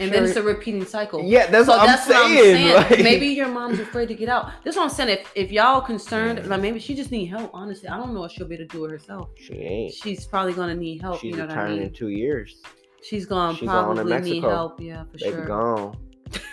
And 0.00 0.10
then 0.12 0.24
it's 0.24 0.36
a 0.36 0.42
repeating 0.42 0.84
cycle. 0.84 1.22
Yeah, 1.24 1.46
that's 1.46 1.66
so 1.66 1.72
what 1.72 1.80
I'm 1.82 1.86
that's 1.86 2.06
saying. 2.06 2.72
what 2.72 2.78
I'm 2.78 2.88
saying. 2.88 2.90
like- 2.90 3.02
maybe 3.04 3.26
your 3.28 3.48
mom's 3.48 3.78
afraid 3.78 4.08
to 4.08 4.14
get 4.14 4.28
out. 4.28 4.50
That's 4.64 4.76
what 4.76 4.84
I'm 4.84 4.90
saying. 4.90 5.10
If 5.10 5.30
if 5.36 5.52
y'all 5.52 5.80
concerned, 5.80 6.46
like 6.48 6.60
maybe 6.60 6.78
she 6.80 6.94
just 6.94 7.10
need 7.10 7.26
help. 7.26 7.50
Honestly, 7.54 7.88
I 7.88 7.96
don't 7.96 8.14
know 8.14 8.24
if 8.24 8.32
she'll 8.32 8.48
be 8.48 8.54
able 8.56 8.66
to 8.66 8.68
do 8.76 8.84
it 8.86 8.90
herself. 8.90 9.28
she 9.36 9.54
ain't. 9.54 9.92
She's 9.94 10.26
probably 10.26 10.52
gonna 10.54 10.74
need 10.74 11.00
help. 11.02 11.20
She's 11.20 11.30
you 11.32 11.36
know 11.36 11.46
what 11.46 11.56
I 11.56 11.68
mean? 11.70 11.82
in 11.82 11.92
two 11.92 12.08
years. 12.08 12.60
She's 13.02 13.26
gonna 13.26 13.56
She's 13.56 13.68
probably 13.68 14.04
need 14.04 14.10
Mexico. 14.10 14.50
help. 14.50 14.80
Yeah, 14.80 15.04
for 15.04 15.18
Baby 15.18 15.30
sure. 15.36 15.44
gone. 15.46 15.96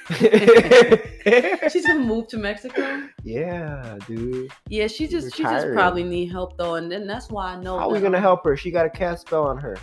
She's 1.70 1.86
gonna 1.86 2.00
move 2.00 2.28
to 2.30 2.38
Mexico. 2.38 3.08
yeah, 3.24 3.98
dude. 4.08 4.50
Yeah, 4.70 4.88
she 4.88 5.08
just 5.08 5.36
she 5.36 5.44
just 5.44 5.68
probably 5.74 6.04
need 6.04 6.32
help 6.32 6.58
though, 6.58 6.76
and 6.76 6.92
then 6.92 7.06
that's 7.06 7.30
why 7.30 7.54
I 7.54 7.60
know. 7.62 7.78
How 7.78 7.90
are 7.90 7.92
we 7.94 8.00
gonna 8.00 8.20
help 8.20 8.44
her? 8.46 8.56
She 8.58 8.72
got 8.72 8.86
a 8.86 8.90
cast 8.90 9.28
spell 9.28 9.44
on 9.44 9.58
her. 9.58 9.78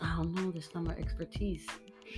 I 0.00 0.16
don't 0.16 0.32
know. 0.34 0.50
That's 0.52 0.72
not 0.74 0.84
my 0.84 0.94
expertise, 0.94 1.66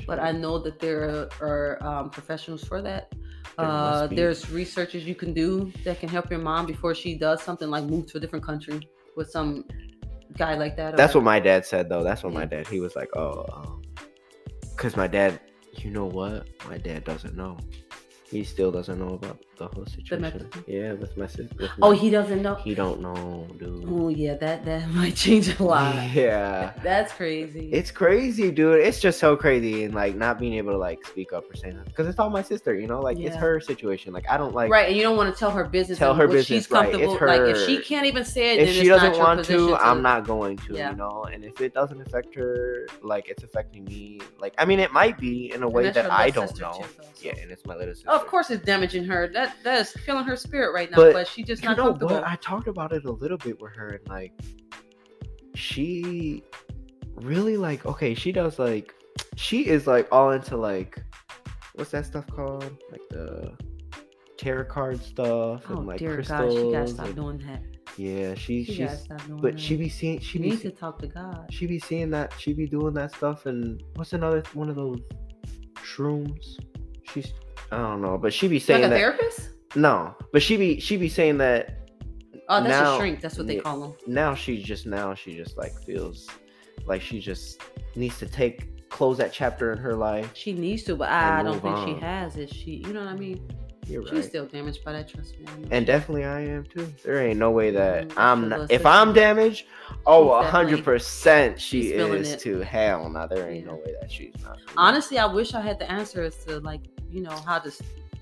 but 0.06 0.18
I 0.18 0.32
know 0.32 0.58
that 0.58 0.78
there 0.78 1.28
are, 1.40 1.82
um, 1.82 2.10
professionals 2.10 2.64
for 2.64 2.82
that. 2.82 3.12
Uh, 3.58 4.06
there's 4.16 4.50
researches 4.50 5.04
you 5.06 5.14
can 5.14 5.32
do 5.32 5.72
that 5.84 5.98
can 6.00 6.08
help 6.08 6.30
your 6.30 6.40
mom 6.40 6.66
before 6.66 6.94
she 6.94 7.16
does 7.16 7.42
something 7.42 7.70
like 7.70 7.84
move 7.84 8.06
to 8.06 8.18
a 8.18 8.20
different 8.20 8.44
country 8.44 8.80
with 9.16 9.30
some 9.30 9.64
guy 10.36 10.54
like 10.56 10.76
that. 10.76 10.92
or- 10.94 10.96
That's 10.96 11.14
what 11.14 11.24
my 11.24 11.40
dad 11.40 11.64
said 11.64 11.88
though. 11.88 12.02
That's 12.02 12.22
what 12.22 12.34
my 12.34 12.44
dad. 12.44 12.66
He 12.66 12.80
was 12.80 12.94
like, 12.96 13.08
oh, 13.16 13.46
um, 13.52 13.82
cause 14.76 14.96
my 14.96 15.06
dad. 15.06 15.40
You 15.78 15.90
know 15.90 16.06
what? 16.06 16.48
My 16.68 16.78
dad 16.78 17.04
doesn't 17.04 17.36
know. 17.36 17.58
He 18.30 18.44
still 18.44 18.72
doesn't 18.72 18.98
know 18.98 19.14
about 19.14 19.38
the 19.56 19.66
whole 19.68 19.86
situation. 19.86 20.20
Mexican? 20.22 20.64
Yeah, 20.66 20.92
with 20.94 21.16
my 21.16 21.26
sister. 21.26 21.68
Oh, 21.82 21.92
he 21.92 22.10
doesn't 22.10 22.42
know. 22.42 22.54
He 22.56 22.74
don't 22.74 23.00
know, 23.00 23.46
dude. 23.58 23.84
Oh 23.88 24.08
yeah, 24.08 24.34
that 24.34 24.64
that 24.64 24.88
might 24.90 25.16
change 25.16 25.58
a 25.58 25.62
lot. 25.62 25.94
Yeah. 26.12 26.72
That's 26.82 27.12
crazy. 27.12 27.70
It's 27.72 27.90
crazy, 27.90 28.50
dude. 28.50 28.80
It's 28.80 29.00
just 29.00 29.18
so 29.18 29.36
crazy, 29.36 29.84
and 29.84 29.94
like 29.94 30.14
not 30.16 30.38
being 30.38 30.54
able 30.54 30.72
to 30.72 30.78
like 30.78 31.04
speak 31.06 31.32
up 31.32 31.50
or 31.50 31.56
say 31.56 31.70
nothing 31.70 31.84
because 31.88 32.06
it's 32.06 32.18
all 32.18 32.30
my 32.30 32.42
sister. 32.42 32.74
You 32.74 32.86
know, 32.86 33.00
like 33.00 33.18
it's 33.18 33.36
her 33.36 33.60
situation. 33.60 34.12
Like 34.12 34.28
I 34.28 34.36
don't 34.36 34.54
like. 34.54 34.70
right, 34.70 34.88
and 34.88 34.96
you 34.96 35.02
don't 35.02 35.16
want 35.16 35.32
to 35.34 35.38
tell 35.38 35.50
her 35.50 35.64
business. 35.64 35.98
Tell 35.98 36.14
her 36.14 36.26
what 36.26 36.44
she's 36.44 36.66
business, 36.66 36.70
right, 36.72 36.88
it's 36.94 36.96
comfortable. 37.06 37.26
Like 37.46 37.56
if 37.56 37.66
she 37.66 37.78
can't 37.80 38.06
even 38.06 38.24
say 38.24 38.54
it, 38.56 38.60
If 38.60 38.66
then 38.66 38.74
she 38.74 38.80
it's 38.80 38.88
doesn't 38.88 39.12
not 39.12 39.18
want 39.18 39.38
position 39.40 39.68
to, 39.68 39.76
I'm 39.76 40.02
not 40.02 40.26
going 40.26 40.56
to. 40.58 40.74
Yeah. 40.74 40.90
You 40.90 40.96
know, 40.96 41.24
and 41.32 41.44
if 41.44 41.60
it 41.60 41.74
doesn't 41.74 42.00
affect 42.00 42.34
her, 42.34 42.86
like 43.02 43.28
it's 43.28 43.42
affecting 43.42 43.84
me. 43.84 44.20
Like 44.38 44.54
I 44.58 44.64
mean, 44.64 44.80
it 44.80 44.92
might 44.92 45.18
be 45.18 45.52
in 45.52 45.62
a 45.62 45.68
way 45.68 45.90
that 45.90 46.10
I 46.10 46.30
don't 46.30 46.46
know. 46.60 46.72
too, 46.72 46.84
so- 46.96 47.04
Yeah, 47.22 47.34
and 47.40 47.50
it's 47.50 47.64
my 47.66 47.74
little 47.76 47.94
sister. 47.94 48.10
Of 48.10 48.26
course, 48.26 48.50
it's 48.50 48.64
damaging 48.64 49.04
her. 49.04 49.28
That 49.28 49.45
that 49.64 49.80
is 49.80 49.90
feeling 50.04 50.24
her 50.24 50.36
spirit 50.36 50.72
right 50.72 50.90
now. 50.90 50.96
But, 50.96 51.12
But 51.12 51.28
she's 51.28 51.46
just 51.46 51.62
you 51.62 51.68
not 51.68 51.76
know 51.78 51.84
comfortable. 51.90 52.14
what? 52.16 52.24
I 52.26 52.36
talked 52.36 52.68
about 52.68 52.92
it 52.92 53.04
a 53.04 53.10
little 53.12 53.38
bit 53.38 53.60
with 53.60 53.74
her, 53.76 53.88
and 54.00 54.08
like, 54.08 54.32
she 55.54 56.42
really 57.16 57.56
like. 57.56 57.86
Okay, 57.86 58.14
she 58.14 58.32
does 58.32 58.58
like. 58.58 58.94
She 59.36 59.66
is 59.66 59.86
like 59.86 60.08
all 60.12 60.32
into 60.32 60.56
like, 60.56 61.02
what's 61.74 61.90
that 61.90 62.06
stuff 62.06 62.26
called? 62.26 62.64
Like 62.90 63.00
the 63.10 63.52
tarot 64.38 64.66
card 64.66 65.02
stuff 65.02 65.62
oh 65.70 65.78
and 65.78 65.86
like 65.86 65.98
dear 65.98 66.14
crystals. 66.16 66.54
God, 66.54 66.60
she 66.66 66.72
gotta 66.72 66.88
stop 66.88 67.06
and- 67.06 67.16
doing 67.16 67.38
that. 67.38 67.62
yeah, 67.96 68.34
she 68.34 68.64
She 68.64 68.74
she's. 68.74 68.78
gotta 68.86 68.96
stop 68.98 69.26
doing 69.26 69.40
But 69.40 69.52
that. 69.52 69.60
she 69.60 69.76
be 69.76 69.88
seeing. 69.88 70.18
She 70.20 70.26
she 70.26 70.38
be 70.38 70.50
needs 70.50 70.62
se- 70.62 70.70
to 70.70 70.76
talk 70.76 70.98
to 71.00 71.06
God. 71.06 71.46
she 71.50 71.66
be 71.66 71.78
seeing 71.78 72.10
that. 72.10 72.34
She 72.38 72.52
be 72.52 72.66
doing 72.66 72.92
that 72.94 73.14
stuff. 73.14 73.46
And 73.46 73.82
what's 73.94 74.12
another 74.12 74.42
one 74.54 74.68
of 74.68 74.76
those 74.76 75.00
shrooms? 75.76 76.58
She's. 77.12 77.32
I 77.72 77.78
don't 77.78 78.00
know, 78.02 78.16
but 78.18 78.32
she 78.32 78.48
be 78.48 78.58
saying 78.58 78.82
Like 78.82 78.88
a 78.90 78.94
that. 78.94 78.98
therapist? 78.98 79.50
No, 79.74 80.14
but 80.32 80.42
she 80.42 80.56
be 80.56 80.80
she 80.80 80.96
be 80.96 81.08
saying 81.08 81.38
that 81.38 81.72
Oh, 82.48 82.60
that's 82.62 82.68
now- 82.68 82.94
a 82.94 82.98
shrink. 82.98 83.20
That's 83.20 83.36
what 83.38 83.46
they 83.48 83.56
call 83.58 83.80
them. 83.80 83.94
now 84.06 84.34
she 84.34 84.62
just 84.62 84.86
now 84.86 85.14
she 85.14 85.34
just 85.34 85.56
like 85.58 85.72
feels 85.84 86.28
like 86.86 87.02
she 87.02 87.20
just 87.20 87.60
needs 87.96 88.18
to 88.18 88.26
take 88.26 88.88
close 88.88 89.18
that 89.18 89.32
chapter 89.32 89.72
in 89.72 89.78
her 89.78 89.94
life. 89.94 90.30
She 90.34 90.52
needs 90.52 90.84
to, 90.84 90.94
but 90.96 91.08
I 91.08 91.42
don't 91.42 91.60
think 91.60 91.76
on. 91.76 91.86
she 91.88 92.00
has 92.00 92.36
it. 92.36 92.54
She, 92.54 92.82
you 92.86 92.92
know 92.92 93.00
what 93.00 93.08
I 93.08 93.16
mean? 93.16 93.46
You're 93.88 94.02
She's 94.04 94.12
right. 94.12 94.24
still 94.24 94.46
damaged 94.46 94.84
by 94.84 94.92
that. 94.92 95.08
Trust 95.08 95.38
me. 95.38 95.46
And 95.70 95.84
definitely 95.86 96.24
I 96.24 96.40
am 96.40 96.64
too. 96.64 96.92
There 97.04 97.18
ain't 97.24 97.38
no 97.38 97.50
way 97.50 97.70
that 97.72 98.04
Mm, 98.04 98.08
that's 98.08 98.18
I'm 98.18 98.48
not. 98.48 98.70
If 98.70 98.84
I'm 98.86 99.12
damaged, 99.12 99.66
oh, 100.06 100.30
a 100.30 100.42
hundred 100.44 100.82
percent 100.84 101.60
she 101.60 101.82
she's 101.82 101.92
is 101.92 102.36
too. 102.42 102.60
Hell 102.60 103.08
no, 103.10 103.26
there 103.28 103.48
ain't 103.50 103.64
Yeah. 103.66 103.72
no 103.72 103.76
way 103.78 103.94
that 104.00 104.10
she's 104.10 104.34
not. 104.44 104.58
honestly, 104.76 105.18
I 105.18 105.26
wish 105.26 105.54
I 105.54 105.60
had 105.60 105.78
the 105.78 105.90
answers 105.90 106.36
to 106.46 106.60
like, 106.60 106.80
you 107.16 107.22
know, 107.22 107.36
how 107.46 107.58
to 107.58 107.72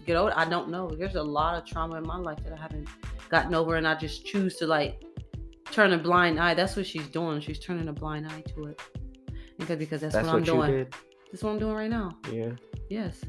get 0.07 0.17
over. 0.17 0.33
I 0.37 0.45
don't 0.45 0.71
know. 0.71 0.89
There's 0.89 1.17
a 1.17 1.23
lot 1.23 1.57
of 1.59 1.67
trauma 1.67 1.97
in 1.97 2.07
my 2.07 2.17
life 2.17 2.39
that 2.45 2.53
I 2.53 2.57
haven't 2.57 2.89
gotten 3.29 3.55
over, 3.55 3.75
and 3.75 3.89
I 3.89 3.97
just 3.97 4.25
choose 4.25 4.55
to 4.57 4.67
like 4.69 5.03
turn 5.73 5.93
a 5.93 5.99
blind 5.99 6.39
eye. 6.39 6.55
That's 6.55 6.77
what 6.77 6.87
she's 6.87 7.09
doing. 7.09 7.41
She's 7.41 7.59
turning 7.59 7.89
a 7.89 7.93
blind 7.93 8.29
eye 8.29 8.43
to 8.55 8.67
it. 8.67 8.81
Because 9.59 9.79
because 9.79 10.01
that's, 10.01 10.15
that's 10.15 10.27
what 10.29 10.37
I'm 10.37 10.45
doing. 10.45 10.71
did. 10.71 10.95
That's 11.33 11.43
what 11.43 11.51
I'm 11.51 11.59
doing 11.59 11.75
right 11.75 11.91
now. 11.91 12.17
Yeah. 12.31 12.53
Yes. 12.89 13.21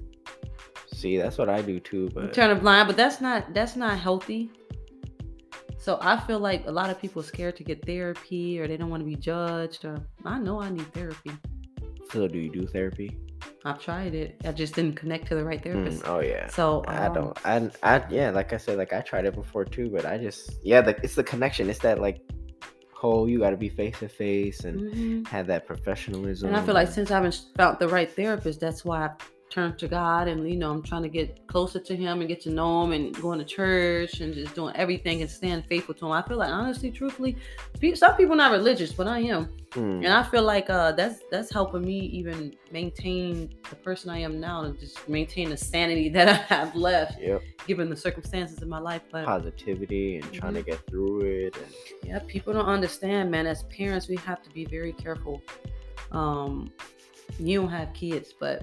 See, 0.93 1.17
that's 1.17 1.39
what 1.39 1.49
I 1.49 1.61
do 1.63 1.79
too. 1.79 2.11
But 2.13 2.33
turning 2.33 2.59
blind, 2.59 2.87
but 2.87 2.95
that's 2.95 3.19
not 3.19 3.53
that's 3.55 3.75
not 3.75 3.97
healthy. 3.97 4.51
So 5.79 5.97
I 6.01 6.19
feel 6.19 6.39
like 6.39 6.65
a 6.67 6.71
lot 6.71 6.89
of 6.91 6.99
people 6.99 7.21
are 7.21 7.25
scared 7.25 7.55
to 7.57 7.63
get 7.63 7.85
therapy 7.85 8.59
or 8.59 8.67
they 8.67 8.77
don't 8.77 8.89
want 8.89 9.01
to 9.01 9.05
be 9.05 9.15
judged 9.15 9.85
or 9.85 9.97
I 10.23 10.39
know 10.39 10.61
I 10.61 10.69
need 10.69 10.91
therapy. 10.93 11.31
So 12.11 12.27
do 12.27 12.39
you 12.39 12.51
do 12.51 12.65
therapy? 12.67 13.17
I've 13.63 13.81
tried 13.81 14.13
it. 14.13 14.35
I 14.45 14.51
just 14.51 14.75
didn't 14.75 14.95
connect 14.95 15.27
to 15.27 15.35
the 15.35 15.43
right 15.43 15.59
Mm, 15.59 15.63
therapist. 15.63 16.03
oh 16.05 16.19
yeah. 16.19 16.47
So 16.47 16.83
I 16.87 17.07
um, 17.07 17.13
don't. 17.13 17.37
I, 17.45 17.69
I 17.95 18.03
yeah, 18.09 18.29
like 18.31 18.53
I 18.53 18.57
said, 18.57 18.77
like 18.77 18.93
I 18.93 19.01
tried 19.01 19.25
it 19.25 19.35
before 19.35 19.65
too, 19.65 19.89
but 19.89 20.05
I 20.05 20.17
just 20.17 20.51
yeah, 20.63 20.81
the, 20.81 20.95
it's 21.03 21.15
the 21.15 21.23
connection. 21.23 21.69
It's 21.69 21.79
that 21.79 21.99
like 21.99 22.19
whole 22.93 23.27
you 23.27 23.39
got 23.39 23.49
to 23.51 23.57
be 23.57 23.69
face 23.69 23.99
to 23.99 24.07
face 24.07 24.63
and 24.63 24.81
mhm. 24.81 25.27
have 25.27 25.47
that 25.47 25.65
professionalism. 25.67 26.47
And 26.47 26.57
I 26.57 26.61
feel 26.61 26.73
like 26.73 26.87
since 26.89 27.11
I 27.11 27.15
haven't 27.15 27.41
found 27.57 27.77
the 27.79 27.87
right 27.87 28.11
therapist, 28.11 28.59
that's 28.59 28.85
why 28.85 29.05
I 29.07 29.09
turned 29.55 29.79
to 29.79 29.87
God 29.87 30.27
and 30.27 30.47
you 30.49 30.57
know 30.57 30.69
I'm 30.69 30.83
trying 30.83 31.03
to 31.03 31.09
get 31.09 31.47
closer 31.47 31.79
to 31.79 31.95
Him 31.95 32.19
and 32.19 32.27
get 32.27 32.41
to 32.41 32.49
know 32.49 32.83
Him 32.83 32.91
and 32.91 33.21
going 33.21 33.39
to 33.39 33.45
church 33.45 34.19
and 34.19 34.33
just 34.33 34.53
doing 34.53 34.75
everything 34.75 35.21
and 35.21 35.31
staying 35.31 35.63
faithful 35.69 35.95
to 35.95 36.05
Him. 36.07 36.11
I 36.11 36.21
feel 36.23 36.35
like 36.37 36.49
honestly, 36.51 36.91
truthfully, 36.91 37.37
some 37.95 38.15
people 38.17 38.35
not 38.35 38.51
religious, 38.51 38.91
but 38.91 39.07
I 39.07 39.19
am, 39.19 39.49
Mm, 39.71 40.05
and 40.05 40.07
I 40.07 40.23
feel 40.23 40.43
like 40.43 40.69
uh, 40.69 40.93
that's 40.93 41.19
that's 41.29 41.51
helping 41.51 41.83
me 41.83 41.99
even 41.99 42.55
maintain 42.71 43.53
the 43.69 43.75
person 43.75 44.09
I 44.09 44.19
am 44.19 44.39
now 44.39 44.63
and 44.63 44.79
just 44.79 45.07
maintain 45.09 45.49
the 45.49 45.57
sanity 45.57 46.07
that 46.17 46.29
I 46.29 46.33
have 46.55 46.73
left 46.75 47.19
yep, 47.21 47.41
given 47.67 47.89
the 47.89 47.95
circumstances 47.95 48.61
in 48.61 48.69
my 48.69 48.79
life. 48.79 49.01
But 49.11 49.25
positivity 49.25 50.17
and 50.17 50.31
trying 50.31 50.53
to 50.53 50.61
Mm-hmm. 50.61 50.69
get 50.71 50.87
through 50.87 51.21
it. 51.21 51.57
And, 51.57 51.73
yeah 52.03 52.19
people 52.27 52.53
don't 52.53 52.67
understand 52.77 53.29
man 53.31 53.47
as 53.47 53.63
parents 53.63 54.07
we 54.07 54.15
have 54.17 54.41
to 54.43 54.49
be 54.51 54.63
very 54.65 54.93
careful 54.93 55.41
um 56.11 56.71
you 57.39 57.59
don't 57.59 57.69
have 57.69 57.91
kids 57.93 58.33
but 58.39 58.57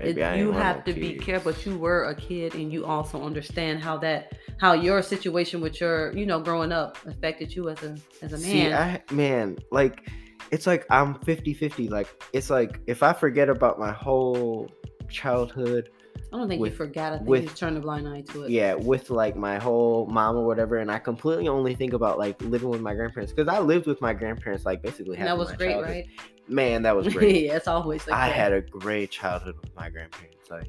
it, 0.00 0.14
Baby, 0.14 0.24
I 0.24 0.30
ain't 0.32 0.38
you 0.40 0.52
have 0.52 0.84
to 0.84 0.92
be 0.92 1.14
careful 1.14 1.52
but 1.52 1.66
you 1.66 1.76
were 1.76 2.04
a 2.04 2.14
kid 2.14 2.54
and 2.54 2.72
you 2.72 2.84
also 2.84 3.22
understand 3.22 3.80
how 3.80 3.98
that 3.98 4.32
how 4.58 4.72
your 4.72 5.02
situation 5.02 5.60
with 5.60 5.80
your 5.80 6.12
you 6.16 6.26
know 6.26 6.40
growing 6.40 6.72
up 6.72 6.98
affected 7.06 7.54
you 7.54 7.68
as 7.68 7.82
a 7.82 7.96
as 8.22 8.32
a 8.32 8.38
man 8.38 8.40
See, 8.40 8.72
I 8.72 9.02
man, 9.12 9.58
like 9.70 10.08
it's 10.50 10.66
like 10.66 10.86
I'm 10.90 11.14
50-50. 11.16 11.90
Like 11.90 12.08
it's 12.32 12.50
like 12.50 12.80
if 12.86 13.02
I 13.02 13.12
forget 13.12 13.48
about 13.48 13.78
my 13.78 13.92
whole 13.92 14.70
childhood, 15.08 15.90
I 16.32 16.36
don't 16.36 16.48
think 16.48 16.60
with- 16.60 16.72
you 16.72 16.76
forgot. 16.76 17.12
I 17.12 17.16
think 17.18 17.28
with- 17.28 17.42
you 17.44 17.48
turned 17.50 17.76
a 17.76 17.80
blind 17.80 18.08
eye 18.08 18.22
to 18.32 18.44
it. 18.44 18.50
yeah, 18.50 18.74
with 18.74 19.10
like 19.10 19.36
my 19.36 19.58
whole 19.58 20.06
mom 20.06 20.36
or 20.36 20.46
whatever, 20.46 20.76
and 20.78 20.90
I 20.90 20.98
completely 20.98 21.48
only 21.48 21.74
think 21.74 21.92
about 21.92 22.18
like 22.18 22.40
living 22.42 22.68
with 22.68 22.80
my 22.80 22.94
grandparents 22.94 23.32
because 23.32 23.48
I 23.48 23.58
lived 23.60 23.86
with 23.86 24.00
my 24.00 24.12
grandparents 24.12 24.64
like 24.64 24.82
basically 24.82 25.16
and 25.18 25.26
that 25.26 25.32
of 25.32 25.38
was 25.38 25.52
great, 25.52 25.72
childhood. 25.72 25.90
right? 25.90 26.06
Man, 26.50 26.82
that 26.82 26.96
was 26.96 27.08
great. 27.12 27.44
yeah, 27.46 27.56
it's 27.56 27.68
always 27.68 28.06
like 28.06 28.16
I 28.16 28.28
that. 28.28 28.34
had 28.34 28.52
a 28.52 28.60
great 28.60 29.10
childhood 29.10 29.56
with 29.62 29.74
my 29.76 29.88
grandparents. 29.88 30.50
Like 30.50 30.68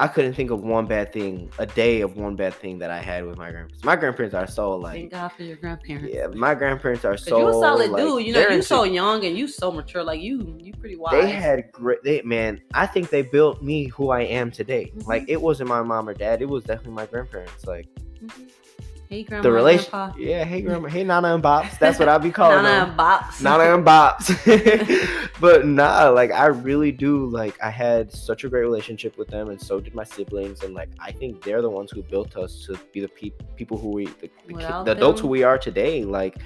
I 0.00 0.08
couldn't 0.08 0.34
think 0.34 0.50
of 0.50 0.60
one 0.62 0.86
bad 0.86 1.12
thing, 1.12 1.50
a 1.58 1.66
day 1.66 2.00
of 2.00 2.16
one 2.16 2.34
bad 2.36 2.52
thing 2.54 2.78
that 2.80 2.90
I 2.90 2.98
had 3.00 3.24
with 3.26 3.36
my 3.38 3.50
grandparents. 3.50 3.84
My 3.84 3.94
grandparents 3.96 4.34
are 4.34 4.46
so 4.46 4.76
like 4.76 4.94
Thank 4.94 5.10
God 5.12 5.28
for 5.32 5.42
your 5.44 5.56
grandparents. 5.56 6.12
yeah, 6.12 6.26
my 6.28 6.54
grandparents 6.54 7.04
are 7.04 7.16
so 7.16 7.38
You're 7.38 7.50
a 7.50 7.52
solid 7.52 7.90
like, 7.92 8.02
dude. 8.02 8.24
You 8.26 8.32
know, 8.32 8.40
they're 8.40 8.52
you 8.54 8.62
so 8.62 8.82
young 8.84 9.24
and 9.24 9.36
you 9.38 9.46
so 9.46 9.70
mature. 9.70 10.02
Like 10.02 10.20
you, 10.20 10.56
you 10.60 10.72
pretty 10.74 10.96
wise. 10.96 11.12
they 11.12 11.30
had 11.30 11.70
great 11.72 12.02
they 12.02 12.20
man 12.22 12.60
i 12.74 12.84
think 12.86 13.08
they 13.10 13.22
built 13.22 13.62
me 13.62 13.86
who 13.86 14.10
i 14.10 14.20
am 14.20 14.50
today 14.50 14.92
Mhm. 14.96 15.06
like 15.06 15.24
it 15.28 15.40
wasn't 15.40 15.68
my 15.68 15.80
mom 15.82 16.08
or 16.08 16.12
dad 16.14 16.42
it 16.42 16.48
was 16.48 16.62
definitely 16.64 16.92
my 16.92 17.06
grandparents 17.06 17.64
like 17.66 17.86
Mhm. 18.22 18.48
Hey, 19.14 19.22
grandma. 19.22 19.42
the 19.44 19.52
relation 19.52 19.90
Grandpa. 19.92 20.16
yeah 20.18 20.42
hey 20.44 20.60
grandma 20.60 20.88
hey 20.88 21.04
nana 21.04 21.34
and 21.34 21.42
bops 21.42 21.78
that's 21.78 22.00
what 22.00 22.08
i'll 22.08 22.18
be 22.18 22.30
calling 22.40 22.64
Nana 22.64 22.68
them 22.80 22.88
and 22.90 22.98
Bops. 22.98 23.40
nana 23.40 23.72
and 23.72 23.86
bops 23.86 25.30
but 25.40 25.64
nah 25.66 26.08
like 26.08 26.32
i 26.32 26.46
really 26.46 26.90
do 26.90 27.26
like 27.26 27.56
i 27.62 27.70
had 27.70 28.10
such 28.12 28.42
a 28.42 28.48
great 28.48 28.62
relationship 28.62 29.16
with 29.16 29.28
them 29.28 29.50
and 29.50 29.60
so 29.60 29.78
did 29.78 29.94
my 29.94 30.02
siblings 30.02 30.64
and 30.64 30.74
like 30.74 30.88
i 30.98 31.12
think 31.12 31.44
they're 31.44 31.62
the 31.62 31.70
ones 31.70 31.92
who 31.92 32.02
built 32.02 32.36
us 32.36 32.64
to 32.66 32.76
be 32.92 32.98
the 33.00 33.06
pe- 33.08 33.30
people 33.54 33.78
who 33.78 33.90
we 33.90 34.06
the, 34.06 34.28
the, 34.48 34.54
ki- 34.54 34.82
the 34.84 34.90
adults 34.90 35.20
who 35.20 35.28
we 35.28 35.44
are 35.44 35.58
today 35.58 36.04
like 36.04 36.38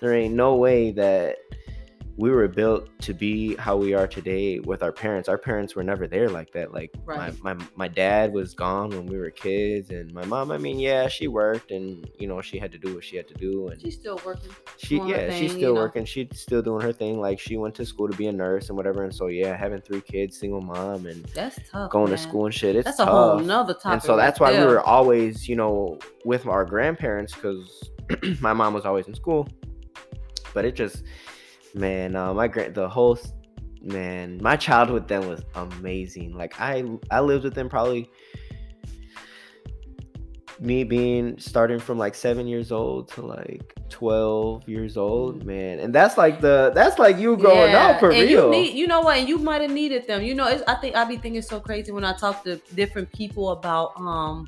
there 0.00 0.14
ain't 0.14 0.34
no 0.34 0.54
way 0.56 0.92
that 0.92 1.36
we 2.18 2.30
were 2.30 2.48
built 2.48 2.88
to 3.00 3.12
be 3.12 3.54
how 3.56 3.76
we 3.76 3.92
are 3.92 4.06
today 4.06 4.58
with 4.58 4.82
our 4.82 4.90
parents. 4.90 5.28
Our 5.28 5.36
parents 5.36 5.76
were 5.76 5.84
never 5.84 6.06
there 6.06 6.30
like 6.30 6.50
that. 6.52 6.72
Like 6.72 6.90
Right. 7.04 7.34
my, 7.42 7.52
my 7.54 7.64
my 7.76 7.88
dad 7.88 8.32
was 8.32 8.54
gone 8.54 8.88
when 8.90 9.04
we 9.06 9.18
were 9.18 9.30
kids, 9.30 9.90
and 9.90 10.12
my 10.14 10.24
mom. 10.24 10.50
I 10.50 10.56
mean, 10.56 10.78
yeah, 10.80 11.08
she 11.08 11.28
worked, 11.28 11.70
and 11.72 12.08
you 12.18 12.26
know 12.26 12.40
she 12.40 12.58
had 12.58 12.72
to 12.72 12.78
do 12.78 12.94
what 12.94 13.04
she 13.04 13.16
had 13.16 13.28
to 13.28 13.34
do, 13.34 13.68
and 13.68 13.80
She's 13.80 13.94
still 13.96 14.18
working. 14.24 14.50
she 14.78 14.96
yeah 15.02 15.30
she's 15.30 15.50
still 15.50 15.60
you 15.60 15.74
know. 15.74 15.80
working. 15.80 16.06
She's 16.06 16.28
still 16.40 16.62
doing 16.62 16.80
her 16.80 16.92
thing. 16.92 17.20
Like 17.20 17.38
she 17.38 17.58
went 17.58 17.74
to 17.74 17.84
school 17.84 18.08
to 18.08 18.16
be 18.16 18.28
a 18.28 18.32
nurse 18.32 18.68
and 18.68 18.76
whatever. 18.78 19.04
And 19.04 19.14
so 19.14 19.26
yeah, 19.26 19.54
having 19.54 19.82
three 19.82 20.00
kids, 20.00 20.38
single 20.38 20.62
mom, 20.62 21.04
and 21.06 21.22
That's 21.34 21.58
tough. 21.70 21.90
going 21.90 22.08
man. 22.10 22.16
to 22.16 22.22
school 22.22 22.46
and 22.46 22.54
shit. 22.54 22.76
It's 22.76 22.86
That's 22.86 22.96
tough 22.96 23.08
a 23.08 23.12
whole 23.12 23.38
nother 23.40 23.74
topic. 23.74 23.92
and 23.92 24.02
so 24.02 24.16
that's 24.16 24.40
why 24.40 24.52
we 24.58 24.64
were 24.64 24.80
always 24.80 25.46
you 25.48 25.56
know 25.56 25.98
with 26.24 26.46
our 26.46 26.64
grandparents 26.64 27.34
because 27.34 27.90
my 28.40 28.54
mom 28.54 28.72
was 28.72 28.86
always 28.86 29.06
in 29.06 29.14
school 29.14 29.46
but 30.54 30.64
it 30.64 30.74
just 30.74 31.02
man 31.76 32.16
uh, 32.16 32.32
my 32.32 32.48
grand 32.48 32.74
the 32.74 32.88
whole 32.88 33.18
man 33.82 34.38
my 34.42 34.56
childhood 34.56 34.94
with 34.94 35.08
them 35.08 35.28
was 35.28 35.42
amazing 35.54 36.36
like 36.36 36.58
i 36.60 36.82
i 37.10 37.20
lived 37.20 37.44
with 37.44 37.54
them 37.54 37.68
probably 37.68 38.10
me 40.58 40.84
being 40.84 41.38
starting 41.38 41.78
from 41.78 41.98
like 41.98 42.14
seven 42.14 42.46
years 42.46 42.72
old 42.72 43.08
to 43.08 43.20
like 43.20 43.74
12 43.90 44.66
years 44.68 44.96
old 44.96 45.42
Mhm. 45.42 45.46
man 45.46 45.78
and 45.80 45.94
that's 45.94 46.16
like 46.16 46.40
the 46.40 46.72
that's 46.74 46.98
like 46.98 47.18
you 47.18 47.36
growing 47.36 47.74
up 47.74 48.00
for 48.00 48.10
and 48.10 48.20
real 48.20 48.46
You, 48.46 48.50
need, 48.50 48.74
you 48.74 48.86
know 48.86 49.00
what? 49.02 49.18
And 49.18 49.28
you 49.28 49.38
might 49.38 49.60
have 49.60 49.70
needed 49.70 50.06
them. 50.06 50.22
You 50.22 50.34
know, 50.34 50.48
it's, 50.48 50.62
I 50.66 50.74
think 50.76 50.96
I 50.96 51.04
be 51.04 51.16
thinking 51.18 51.42
so 51.42 51.60
crazy 51.60 51.92
when 51.92 52.04
I 52.04 52.14
talk 52.14 52.42
to 52.44 52.56
different 52.74 53.12
people 53.12 53.50
about 53.50 53.92
um 53.98 54.46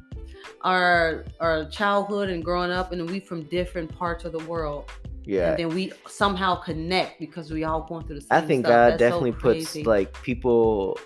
our 0.62 1.24
our 1.40 1.66
childhood 1.66 2.30
and 2.30 2.44
growing 2.44 2.70
up, 2.70 2.92
and 2.92 3.08
we 3.08 3.20
from 3.20 3.42
different 3.44 3.94
parts 3.96 4.24
of 4.24 4.32
the 4.32 4.44
world, 4.46 4.90
yeah 5.28 5.50
and 5.50 5.58
then 5.58 5.68
we 5.68 5.92
somehow 6.08 6.54
connect 6.56 7.20
because 7.20 7.50
we 7.50 7.62
all 7.62 7.82
going 7.82 8.04
through 8.06 8.16
the 8.16 8.20
same. 8.22 8.28
I 8.30 8.40
think 8.40 8.64
stuff. 8.64 8.70
God 8.70 8.92
That's 8.92 9.02
so 9.02 9.08
definitely 9.10 9.32
puts 9.32 9.76
like 9.86 10.22
people 10.22 10.98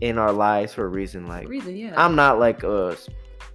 in 0.00 0.16
our 0.16 0.32
lives 0.32 0.72
for 0.74 0.84
a 0.84 0.88
reason. 0.88 1.26
Like 1.26 1.46
reason, 1.48 1.76
yeah. 1.76 1.92
I'm 1.96 2.14
not 2.16 2.38
like 2.38 2.62
a 2.62 2.96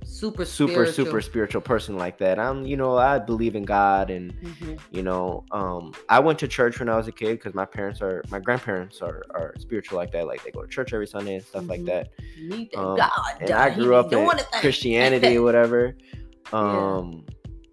super 0.05 0.45
super 0.45 0.85
spiritual. 0.85 0.93
super 1.05 1.21
spiritual 1.21 1.61
person 1.61 1.97
like 1.97 2.19
that. 2.19 2.37
I'm 2.37 2.65
you 2.65 2.77
know 2.77 2.97
I 2.97 3.17
believe 3.17 3.55
in 3.55 3.63
God 3.63 4.11
and 4.11 4.31
Mhm. 4.41 4.79
you 4.91 5.01
know 5.01 5.43
um 5.51 5.93
I 6.07 6.19
went 6.19 6.37
to 6.39 6.47
church 6.47 6.77
when 6.79 6.87
I 6.89 6.95
was 6.95 7.07
a 7.07 7.11
kid 7.11 7.39
because 7.39 7.55
my 7.55 7.65
parents 7.65 7.99
are 8.01 8.23
my 8.29 8.39
grandparents 8.39 9.01
are 9.01 9.23
are 9.31 9.55
spiritual 9.57 9.97
like 9.97 10.11
that. 10.11 10.27
Like 10.27 10.43
they 10.43 10.51
go 10.51 10.61
to 10.61 10.67
church 10.67 10.93
every 10.93 11.07
Sunday 11.07 11.35
and 11.35 11.43
stuff 11.45 11.67
like 11.67 11.81
Mhm. 11.81 11.85
that. 11.87 12.09
Um, 12.77 12.97
God. 12.97 13.11
And. 13.41 13.51
I 13.51 13.73
grew 13.73 13.95
up 13.95 14.05
in 14.13 14.19
doing 14.19 14.37
the 14.37 14.43
thing. 14.43 14.61
Christianity 14.61 15.37
or 15.37 15.41
whatever. 15.41 15.95
Um 16.53 17.25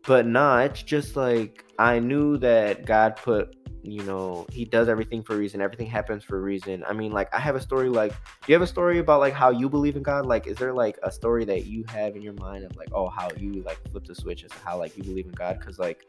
but 0.07 0.27
nah, 0.27 0.61
it's 0.61 0.83
just 0.83 1.17
like 1.17 1.65
I 1.79 1.99
knew 1.99 2.37
that 2.39 2.87
God 2.87 3.17
put 3.17 3.57
you 3.83 4.03
know 4.03 4.47
he 4.53 4.67
does 4.67 4.91
everything 4.91 5.23
for 5.23 5.35
a 5.35 5.39
reason 5.39 5.63
everything 5.63 5.87
happens 5.87 6.23
for 6.23 6.37
a 6.37 6.41
reason. 6.41 6.85
I 6.87 6.93
mean 6.93 7.13
like 7.13 7.33
i 7.33 7.39
have 7.39 7.57
a 7.57 7.61
story 7.61 7.89
like 7.89 8.13
do 8.13 8.17
you 8.49 8.55
have 8.55 8.63
a 8.63 8.67
story 8.67 8.99
about 8.99 9.21
like 9.21 9.33
how 9.33 9.51
you 9.51 9.69
believe 9.69 9.97
in 9.97 10.03
god? 10.03 10.27
Like 10.27 10.47
is 10.47 10.57
there 10.59 10.73
like 10.73 10.99
a 11.03 11.11
story 11.11 11.45
that 11.47 11.67
you 11.67 11.85
have 11.89 12.15
in 12.15 12.23
your 12.23 12.35
mind 12.35 12.65
of 12.65 12.77
like 12.77 12.89
oh 12.93 13.09
how 13.09 13.31
you 13.37 13.63
like 13.63 13.79
flip 13.91 14.05
the 14.05 14.15
switch 14.15 14.45
as 14.45 14.51
to 14.51 14.59
how 14.65 14.79
like 14.79 14.97
you 14.97 15.03
believe 15.03 15.27
in 15.27 15.33
god? 15.33 15.59
Because 15.59 15.79
like 15.79 16.07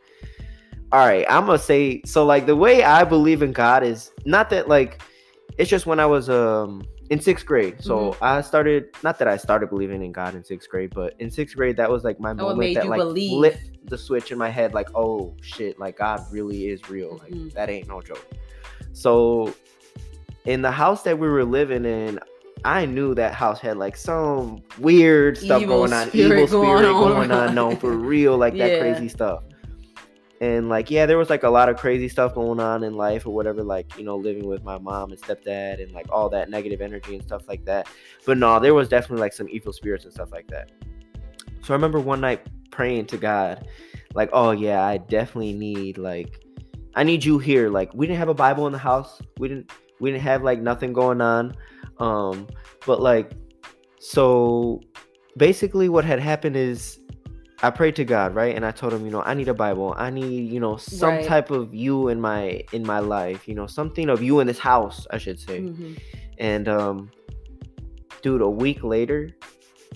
all 0.91 1.05
right 1.05 1.25
i'm 1.29 1.45
gonna 1.45 1.57
say 1.57 2.01
so 2.05 2.25
like 2.25 2.45
the 2.45 2.55
way 2.55 2.83
i 2.83 3.03
believe 3.03 3.41
in 3.41 3.53
god 3.53 3.81
is 3.83 4.11
not 4.25 4.49
that 4.49 4.67
like 4.67 5.01
it's 5.57 5.69
just 5.69 5.85
when 5.85 5.99
i 5.99 6.05
was 6.05 6.29
um 6.29 6.83
in 7.11 7.19
sixth 7.19 7.45
grade 7.45 7.75
so 7.79 8.11
Mm-hmm. 8.11 8.23
i 8.23 8.41
started 8.41 8.85
not 9.03 9.19
that 9.19 9.27
i 9.27 9.35
started 9.37 9.69
believing 9.69 10.01
in 10.01 10.11
god 10.11 10.33
in 10.33 10.43
sixth 10.43 10.69
grade 10.69 10.91
but 10.95 11.13
in 11.19 11.29
sixth 11.29 11.55
grade 11.55 11.75
that 11.77 11.89
was 11.89 12.03
like 12.03 12.19
my 12.19 12.33
moment 12.33 12.73
that 12.75 12.87
like 12.87 12.97
believe. 12.99 13.31
flipped 13.37 13.89
the 13.89 13.97
switch 13.97 14.31
in 14.31 14.37
my 14.37 14.49
head 14.49 14.73
like 14.73 14.87
oh 14.95 15.35
shit 15.41 15.77
like 15.77 15.97
god 15.97 16.19
really 16.31 16.67
is 16.69 16.89
real 16.89 17.17
like 17.21 17.31
Mhm. 17.33 17.53
that 17.53 17.69
ain't 17.69 17.87
no 17.87 18.01
joke 18.01 18.25
so 18.93 19.53
in 20.45 20.61
the 20.61 20.71
house 20.71 21.03
that 21.03 21.17
we 21.19 21.27
were 21.27 21.43
living 21.45 21.83
in 21.85 22.17
i 22.63 22.85
knew 22.85 23.13
that 23.15 23.33
house 23.33 23.59
had 23.59 23.75
like 23.77 23.97
some 23.97 24.61
weird 24.79 25.37
stuff 25.37 25.61
Evil 25.61 25.79
going 25.79 25.93
on 25.93 26.09
evil 26.13 26.47
spirit 26.47 26.83
going 26.83 26.85
on. 26.87 27.27
going 27.27 27.31
on 27.31 27.53
no 27.55 27.75
for 27.75 27.91
real 27.91 28.37
like 28.37 28.55
that 28.57 28.71
Yeah. 28.73 28.79
crazy 28.79 29.09
stuff 29.09 29.43
and 30.41 30.69
like 30.69 30.89
yeah 30.89 31.05
there 31.05 31.19
was 31.19 31.29
like 31.29 31.43
a 31.43 31.49
lot 31.49 31.69
of 31.69 31.77
crazy 31.77 32.09
stuff 32.09 32.33
going 32.33 32.59
on 32.59 32.83
in 32.83 32.95
life 32.95 33.27
or 33.27 33.29
whatever 33.29 33.63
like 33.63 33.95
you 33.95 34.03
know 34.03 34.17
living 34.17 34.47
with 34.47 34.63
my 34.63 34.77
mom 34.77 35.11
and 35.11 35.21
stepdad 35.21 35.81
and 35.81 35.91
like 35.93 36.07
all 36.09 36.27
that 36.29 36.49
negative 36.49 36.81
energy 36.81 37.15
and 37.15 37.23
stuff 37.23 37.47
like 37.47 37.63
that. 37.63 37.87
But 38.25 38.39
no 38.39 38.59
there 38.59 38.73
was 38.73 38.89
definitely 38.89 39.21
like 39.21 39.33
some 39.33 39.47
evil 39.49 39.71
spirits 39.71 40.03
and 40.03 40.13
stuff 40.13 40.31
like 40.31 40.47
that. 40.47 40.71
So 41.61 41.73
i 41.73 41.75
remember 41.75 41.99
one 41.99 42.19
night 42.19 42.41
praying 42.71 43.05
to 43.05 43.17
god 43.17 43.67
like 44.15 44.29
oh 44.33 44.51
yeah 44.51 44.83
i 44.83 44.97
definitely 44.97 45.53
need 45.53 45.97
like 45.97 46.43
i 46.95 47.03
need 47.03 47.23
you 47.23 47.37
here. 47.37 47.69
Like 47.69 47.93
we 47.93 48.07
didn't 48.07 48.19
have 48.19 48.29
a 48.29 48.33
bible 48.33 48.65
in 48.65 48.73
the 48.73 48.79
house. 48.79 49.21
We 49.37 49.47
didn't 49.47 49.71
we 49.99 50.11
didn't 50.11 50.23
have 50.23 50.41
like 50.43 50.59
nothing 50.59 50.91
going 50.91 51.21
on. 51.21 51.55
Um 51.99 52.47
but 52.87 52.99
like 52.99 53.33
so 53.99 54.81
basically 55.37 55.87
what 55.87 56.03
had 56.03 56.19
happened 56.19 56.55
is 56.55 56.99
I 57.63 57.69
prayed 57.69 57.95
to 57.97 58.05
God, 58.05 58.33
right? 58.33 58.55
And 58.55 58.65
I 58.65 58.71
told 58.71 58.91
him, 58.93 59.05
you 59.05 59.11
know, 59.11 59.21
I 59.21 59.33
need 59.35 59.47
a 59.47 59.53
Bible. 59.53 59.93
I 59.97 60.09
need, 60.09 60.51
you 60.51 60.59
know, 60.59 60.77
some 60.77 61.15
Right. 61.15 61.25
type 61.25 61.51
of 61.51 61.73
you 61.73 62.07
in 62.07 62.19
my 62.19 62.63
in 62.71 62.83
my 62.85 62.99
life, 62.99 63.47
you 63.47 63.53
know, 63.55 63.67
something 63.67 64.09
of 64.09 64.23
you 64.23 64.39
in 64.39 64.47
this 64.47 64.59
house, 64.59 65.05
I 65.11 65.17
should 65.19 65.39
say. 65.39 65.61
Mhm. 65.61 65.97
And 66.39 66.67
um 66.67 67.11
dude, 68.23 68.41
a 68.41 68.49
week 68.49 68.83
later, 68.83 69.29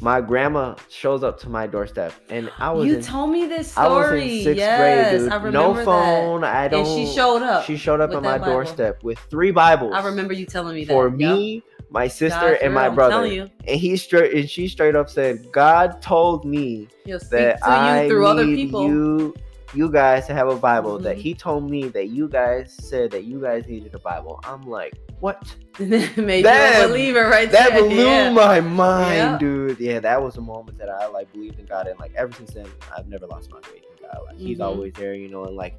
my 0.02 0.20
grandma 0.22 0.76
shows 0.90 1.24
up 1.24 1.40
to 1.40 1.50
my 1.50 1.66
doorstep, 1.68 2.12
and 2.30 2.52
I 2.60 2.72
was 2.72 2.88
you 2.88 2.96
in, 2.98 3.02
told 3.02 3.30
me 3.32 3.46
this 3.48 3.76
I 3.78 3.86
story. 3.86 4.44
sixth 4.44 4.58
yes, 4.58 4.78
grade. 4.78 5.32
I 5.32 5.36
remember 5.38 5.52
no 5.52 5.74
that. 5.74 5.86
phone. 5.86 6.44
I 6.44 6.68
don't. 6.68 6.86
And 6.86 7.08
she 7.08 7.16
showed 7.16 7.42
up. 7.42 7.64
She 7.66 7.78
showed 7.78 8.02
up 8.02 8.14
on 8.14 8.22
my 8.24 8.38
Bible. 8.38 8.54
doorstep 8.54 9.04
with 9.04 9.18
three 9.30 9.52
Bibles. 9.52 9.94
I 9.96 10.04
remember 10.06 10.34
you 10.34 10.46
telling 10.46 10.76
me 10.76 10.84
that. 10.86 10.94
for 10.94 11.08
Yep. 11.10 11.18
me, 11.18 11.64
my 11.96 12.08
sister, 12.08 12.52
God's 12.52 12.60
and 12.62 12.74
my 12.74 12.90
brother. 12.90 13.24
And 13.68 13.80
he 13.80 13.96
straight 13.98 14.34
and 14.36 14.50
she 14.50 14.68
straight 14.68 14.96
up 14.96 15.10
said, 15.10 15.52
"God 15.52 16.02
told 16.02 16.46
me 16.46 16.88
that 17.06 17.62
to 17.64 17.70
you 17.70 17.76
I 17.76 18.08
through 18.08 18.20
need 18.22 18.30
other 18.30 18.46
people. 18.46 18.88
you, 18.88 19.34
you 19.74 19.90
guys 19.92 20.28
to 20.28 20.34
have 20.34 20.50
a 20.50 20.56
Bible. 20.58 21.00
That 21.00 21.16
Mhm. 21.18 21.22
He 21.22 21.34
told 21.34 21.70
me 21.72 21.88
that 21.90 22.08
you 22.10 22.28
guys 22.28 22.72
said 22.72 23.12
that 23.12 23.24
you 23.24 23.42
guys 23.42 23.66
needed 23.68 23.94
a 23.96 24.00
Bible. 24.00 24.40
I'm 24.44 24.64
like, 24.68 24.94
what? 25.22 25.42
Made 25.80 26.44
That- 26.46 26.80
you 26.80 26.86
a 26.86 26.88
believer 26.90 27.28
right 27.30 27.50
That 27.50 27.72
there. 27.72 27.84
blew 27.84 27.96
yeah. 28.06 28.30
my 28.32 28.60
mind, 28.60 29.16
Yeah. 29.16 29.38
dude. 29.40 29.80
Yeah, 29.80 30.00
that 30.02 30.22
was 30.22 30.36
a 30.38 30.42
moment 30.42 30.78
that 30.78 30.90
I 30.90 31.08
like 31.08 31.32
believed 31.32 31.60
in 31.60 31.66
God, 31.66 31.88
and 31.88 31.98
like 32.00 32.14
ever 32.18 32.32
since 32.34 32.52
then, 32.52 32.68
I've 32.96 33.08
never 33.08 33.26
lost 33.26 33.50
my 33.52 33.60
faith 33.62 33.84
in 33.90 34.06
God. 34.06 34.20
Like 34.28 34.38
He's 34.38 34.60
Mhm. 34.60 34.66
always 34.66 34.94
there, 34.94 35.16
you 35.16 35.30
know. 35.30 35.46
And 35.46 35.56
like, 35.56 35.76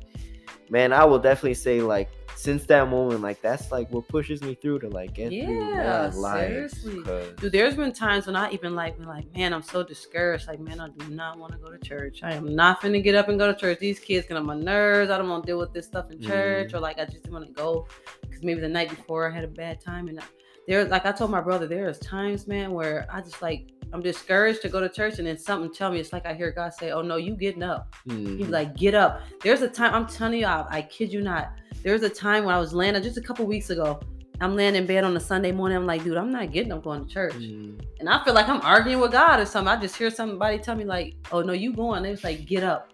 man, 0.70 0.92
I 0.94 1.04
will 1.04 1.18
definitely 1.18 1.54
say 1.54 1.80
like 1.82 2.08
since 2.36 2.66
that 2.66 2.88
moment, 2.88 3.22
like 3.22 3.40
that's 3.40 3.72
like 3.72 3.90
what 3.90 4.06
pushes 4.08 4.42
me 4.42 4.54
through 4.54 4.78
to 4.80 4.88
like 4.88 5.14
get 5.14 5.28
through 5.28 5.36
Yeah, 5.38 6.10
man, 6.10 6.16
life. 6.20 6.48
seriously. 6.48 7.02
'cause- 7.02 7.32
Dude, 7.40 7.52
there's 7.52 7.74
been 7.74 7.92
times 7.92 8.26
when 8.26 8.36
I 8.36 8.50
even 8.50 8.74
like 8.74 8.98
been 8.98 9.08
like, 9.08 9.34
man, 9.36 9.52
I'm 9.54 9.62
so 9.62 9.82
discouraged. 9.82 10.46
Like, 10.46 10.60
man, 10.60 10.78
I 10.80 10.88
do 10.90 11.08
not 11.14 11.38
want 11.38 11.52
to 11.52 11.58
go 11.58 11.70
to 11.70 11.78
church. 11.78 12.20
I 12.22 12.32
am 12.34 12.54
not 12.54 12.80
finna 12.82 13.02
get 13.02 13.14
up 13.14 13.28
and 13.28 13.38
go 13.38 13.50
to 13.50 13.58
church. 13.58 13.78
These 13.78 14.00
kids 14.00 14.26
get 14.26 14.36
on 14.36 14.44
my 14.46 14.54
nerves. 14.56 15.10
I 15.10 15.18
don't 15.18 15.28
want 15.28 15.44
to 15.44 15.46
deal 15.46 15.58
with 15.58 15.72
this 15.72 15.86
stuff 15.86 16.10
in 16.10 16.20
church, 16.20 16.72
Mhm. 16.72 16.74
or 16.74 16.80
like 16.80 16.98
I 16.98 17.04
just 17.06 17.28
want 17.30 17.46
to 17.46 17.52
go 17.52 17.86
because 18.20 18.42
maybe 18.42 18.60
the 18.60 18.68
night 18.68 18.90
before 18.90 19.30
I 19.30 19.34
had 19.34 19.44
a 19.44 19.48
bad 19.48 19.80
time. 19.80 20.08
And 20.08 20.20
I, 20.20 20.24
there, 20.66 20.84
like 20.84 21.06
I 21.06 21.12
told 21.12 21.30
my 21.30 21.40
brother, 21.40 21.66
there 21.66 21.88
is 21.88 21.98
times, 21.98 22.46
man, 22.46 22.72
where 22.72 23.06
I 23.12 23.20
just 23.20 23.40
like 23.42 23.70
I'm 23.92 24.02
discouraged 24.02 24.62
to 24.62 24.68
go 24.68 24.80
to 24.80 24.88
church, 24.88 25.18
and 25.18 25.26
then 25.26 25.38
something 25.38 25.72
tell 25.72 25.92
me 25.92 26.00
it's 26.00 26.12
like 26.12 26.26
I 26.26 26.34
hear 26.34 26.50
God 26.50 26.74
say, 26.74 26.90
"Oh 26.90 27.02
no, 27.02 27.16
you 27.16 27.36
getting 27.36 27.62
up." 27.62 27.94
He's 28.04 28.14
Mhm. 28.14 28.50
like, 28.50 28.76
get 28.76 28.94
up. 28.94 29.22
There's 29.42 29.62
a 29.62 29.68
time, 29.68 29.94
I'm 29.94 30.06
telling 30.06 30.40
you, 30.40 30.46
I, 30.46 30.66
I 30.68 30.82
kid 30.82 31.12
you 31.12 31.22
not. 31.22 31.52
There's 31.84 32.02
a 32.02 32.08
time 32.10 32.44
when 32.44 32.54
I 32.54 32.58
was 32.58 32.74
laying, 32.74 33.00
just 33.02 33.16
a 33.16 33.20
couple 33.20 33.46
weeks 33.46 33.70
ago, 33.70 34.00
I'm 34.40 34.56
laying 34.56 34.74
in 34.74 34.86
bed 34.86 35.04
on 35.04 35.16
a 35.16 35.20
Sunday 35.20 35.52
morning. 35.52 35.78
I'm 35.78 35.86
like, 35.86 36.02
dude, 36.02 36.16
I'm 36.16 36.32
not 36.32 36.50
getting 36.52 36.72
up 36.72 36.82
going 36.82 37.06
to 37.06 37.10
church. 37.14 37.34
Mhm. 37.34 37.80
And 38.00 38.08
I 38.08 38.22
feel 38.24 38.34
like 38.34 38.48
I'm 38.48 38.60
arguing 38.62 39.00
with 39.00 39.12
God 39.12 39.38
or 39.38 39.46
something. 39.46 39.72
I 39.72 39.80
just 39.80 39.96
hear 39.96 40.10
somebody 40.10 40.58
tell 40.58 40.74
me, 40.74 40.84
like, 40.84 41.14
oh, 41.30 41.40
no, 41.42 41.52
you 41.52 41.72
going. 41.72 42.02
They 42.02 42.10
was 42.10 42.24
like, 42.24 42.44
get 42.44 42.64
up. 42.64 42.90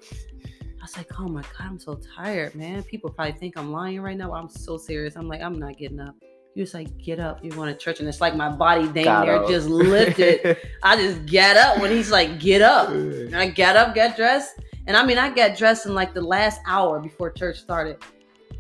I 0.78 0.82
was 0.84 0.96
like, 0.96 1.08
oh 1.18 1.26
my 1.26 1.40
God, 1.42 1.50
I'm 1.60 1.78
so 1.80 1.98
tired, 2.16 2.54
man. 2.54 2.82
People 2.82 3.08
probably 3.10 3.32
think 3.32 3.56
I'm 3.56 3.72
lying 3.72 4.00
right 4.02 4.16
now. 4.16 4.34
I'm 4.34 4.48
so 4.50 4.76
serious. 4.76 5.16
I'm 5.16 5.26
like, 5.26 5.40
I'm 5.40 5.58
not 5.58 5.78
getting 5.78 6.00
up. 6.00 6.14
He 6.54 6.60
was 6.60 6.74
like, 6.74 6.98
get 6.98 7.18
up. 7.18 7.42
You're 7.42 7.54
going 7.54 7.72
to 7.72 7.78
church. 7.78 8.00
And 8.00 8.08
it's 8.08 8.20
like 8.20 8.36
my 8.36 8.50
body 8.50 8.86
dang 8.88 9.04
Got 9.04 9.26
near 9.26 9.36
up. 9.36 9.48
just 9.48 9.68
lifted. 9.68 10.58
I 10.82 10.96
just 10.96 11.24
get 11.24 11.56
up 11.56 11.80
when 11.80 11.90
he's 11.90 12.10
like, 12.10 12.38
get 12.38 12.60
up. 12.60 12.90
And 12.90 13.34
I 13.34 13.48
get 13.48 13.76
up, 13.76 13.94
get 13.94 14.16
dressed, 14.16 14.60
and 14.86 14.96
I 14.96 15.04
mean, 15.04 15.18
I 15.18 15.30
got 15.30 15.56
dressed 15.56 15.86
in 15.86 15.94
like 15.94 16.12
the 16.12 16.20
last 16.20 16.60
hour 16.66 17.00
before 17.00 17.30
church 17.30 17.58
started. 17.60 17.98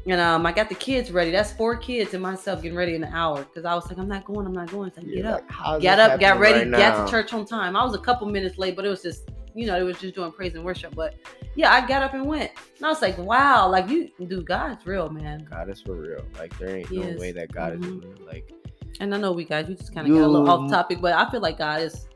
And 0.06 0.20
um, 0.20 0.46
I 0.46 0.52
got 0.52 0.68
the 0.68 0.74
kids 0.74 1.12
ready. 1.12 1.30
That's 1.30 1.52
four 1.52 1.76
kids 1.76 2.12
and 2.14 2.22
myself 2.22 2.62
getting 2.62 2.76
ready 2.76 2.94
in 2.96 3.04
an 3.04 3.12
hour 3.12 3.44
because 3.44 3.64
I 3.64 3.74
was 3.74 3.86
like, 3.88 3.98
I'm 3.98 4.08
not 4.08 4.24
going, 4.24 4.46
I'm 4.46 4.52
not 4.52 4.70
going. 4.70 4.88
It's 4.88 4.96
like, 4.96 5.06
You're 5.06 5.22
get 5.22 5.26
up, 5.26 5.44
like, 5.64 5.80
get 5.80 6.00
up, 6.00 6.18
get 6.20 6.38
ready, 6.40 6.68
right 6.70 6.78
get 6.78 7.04
to 7.04 7.10
church 7.10 7.32
on 7.32 7.44
time. 7.44 7.76
I 7.76 7.84
was 7.84 7.94
a 7.94 7.98
couple 7.98 8.28
minutes 8.28 8.58
late, 8.58 8.74
but 8.74 8.84
it 8.84 8.88
was 8.88 9.02
just, 9.02 9.30
you 9.54 9.66
know, 9.66 9.76
it 9.78 9.82
was 9.82 9.98
just 9.98 10.14
doing 10.14 10.32
praise 10.32 10.54
and 10.54 10.64
worship. 10.64 10.94
But 10.94 11.14
yeah, 11.54 11.72
I 11.72 11.86
got 11.86 12.02
up 12.02 12.14
and 12.14 12.26
went. 12.26 12.50
And 12.76 12.86
I 12.86 12.88
was 12.88 13.02
like, 13.02 13.18
wow, 13.18 13.68
like 13.68 13.88
you, 13.88 14.10
dude, 14.26 14.46
God's 14.46 14.86
real, 14.86 15.08
man. 15.10 15.46
God 15.50 15.68
is 15.70 15.80
for 15.82 15.94
real. 15.94 16.24
Like 16.38 16.56
there 16.58 16.76
ain't 16.76 16.88
He 16.88 16.98
no 16.98 17.08
is. 17.08 17.20
way 17.20 17.32
that 17.32 17.52
God 17.52 17.74
Mhm. 17.74 17.84
is 17.84 18.04
real. 18.04 18.26
Like 18.26 18.50
And 19.00 19.14
I 19.14 19.18
know 19.18 19.32
we 19.32 19.44
guys, 19.44 19.68
we 19.68 19.74
just 19.74 19.94
kind 19.94 20.06
of 20.06 20.14
got 20.14 20.22
a 20.22 20.26
little 20.26 20.48
off 20.50 20.70
topic, 20.70 21.00
but 21.00 21.12
I 21.14 21.30
feel 21.30 21.40
like 21.40 21.58
God 21.58 21.80
is 21.80 22.06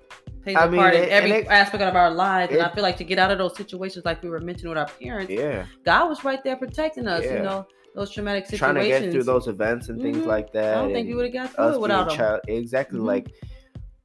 plays 0.42 0.56
I 0.56 0.66
a 0.66 0.70
mean, 0.70 0.80
part 0.80 0.94
in 0.94 1.08
every 1.08 1.30
it- 1.32 1.46
aspect 1.48 1.82
of 1.82 1.96
our 1.96 2.10
lives. 2.10 2.52
and 2.52 2.62
I 2.62 2.72
feel 2.72 2.82
like 2.82 2.96
to 2.98 3.04
get 3.04 3.18
out 3.18 3.30
of 3.30 3.38
those 3.38 3.56
situations, 3.56 4.04
like 4.04 4.22
we 4.22 4.28
were 4.28 4.40
mentioning 4.40 4.68
with 4.70 4.78
our 4.78 4.86
parents, 4.86 5.32
yeah, 5.32 5.66
God 5.84 6.08
was 6.08 6.22
right 6.24 6.42
there 6.44 6.56
protecting 6.56 7.08
us. 7.08 7.24
You 7.24 7.40
know, 7.40 7.66
those 7.94 8.10
traumatic 8.10 8.44
situations. 8.44 8.60
trying 8.60 8.74
to 9.00 9.06
get 9.06 9.10
through 9.12 9.22
those 9.24 9.48
events 9.48 9.88
and 9.88 10.00
things 10.02 10.18
Mhm. 10.18 10.26
like 10.26 10.52
that. 10.52 10.76
I 10.76 10.82
don't 10.82 10.92
think 10.92 11.06
we 11.06 11.12
and 11.12 11.16
would 11.16 11.34
have 11.34 11.50
got 11.50 11.54
through 11.54 11.74
it 11.76 11.80
without 11.80 12.08
them. 12.08 12.16
child 12.18 12.40
exactly 12.46 12.98
Mhm. 13.00 13.06
like 13.06 13.32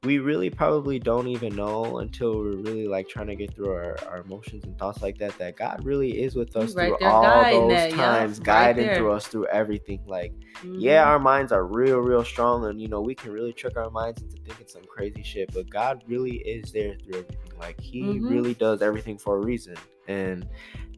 we 0.03 0.17
really 0.17 0.49
probably 0.49 0.97
don't 0.97 1.27
even 1.27 1.55
know 1.55 1.99
until 1.99 2.39
we're 2.39 2.55
really 2.55 2.87
like 2.87 3.07
trying 3.07 3.27
to 3.27 3.35
get 3.35 3.53
through 3.53 3.71
our, 3.71 3.95
our 4.07 4.21
emotions 4.21 4.63
and 4.63 4.75
thoughts 4.79 5.03
like 5.03 5.19
that 5.19 5.37
that 5.37 5.55
God 5.55 5.79
really 5.85 6.23
is 6.23 6.33
with 6.35 6.55
us 6.55 6.73
right 6.73 6.87
through 6.87 7.07
all 7.07 7.45
those 7.45 7.77
that, 7.77 7.91
times, 7.91 8.39
right 8.39 8.45
guiding 8.45 8.87
there. 8.87 8.95
through 8.95 9.11
us 9.11 9.27
through 9.27 9.45
everything. 9.47 9.99
Like, 10.07 10.33
yeah, 10.63 11.03
Mhm. 11.03 11.07
our 11.07 11.19
minds 11.19 11.51
are 11.51 11.65
real, 11.67 11.99
real 11.99 12.23
strong, 12.25 12.65
and 12.65 12.81
you 12.81 12.87
know 12.87 12.99
we 12.99 13.13
can 13.13 13.31
really 13.31 13.53
trick 13.53 13.77
our 13.77 13.91
minds 13.91 14.23
into 14.23 14.37
thinking 14.37 14.65
some 14.67 14.81
crazy 14.85 15.21
shit. 15.21 15.53
But 15.53 15.69
God 15.69 16.01
really 16.07 16.37
is 16.37 16.71
there 16.71 16.95
through 16.95 17.19
everything. 17.19 17.51
Like 17.59 17.79
He 17.79 18.01
Mhm. 18.19 18.27
really 18.27 18.53
does 18.55 18.81
everything 18.81 19.19
for 19.19 19.37
a 19.37 19.39
reason. 19.39 19.75
And 20.07 20.47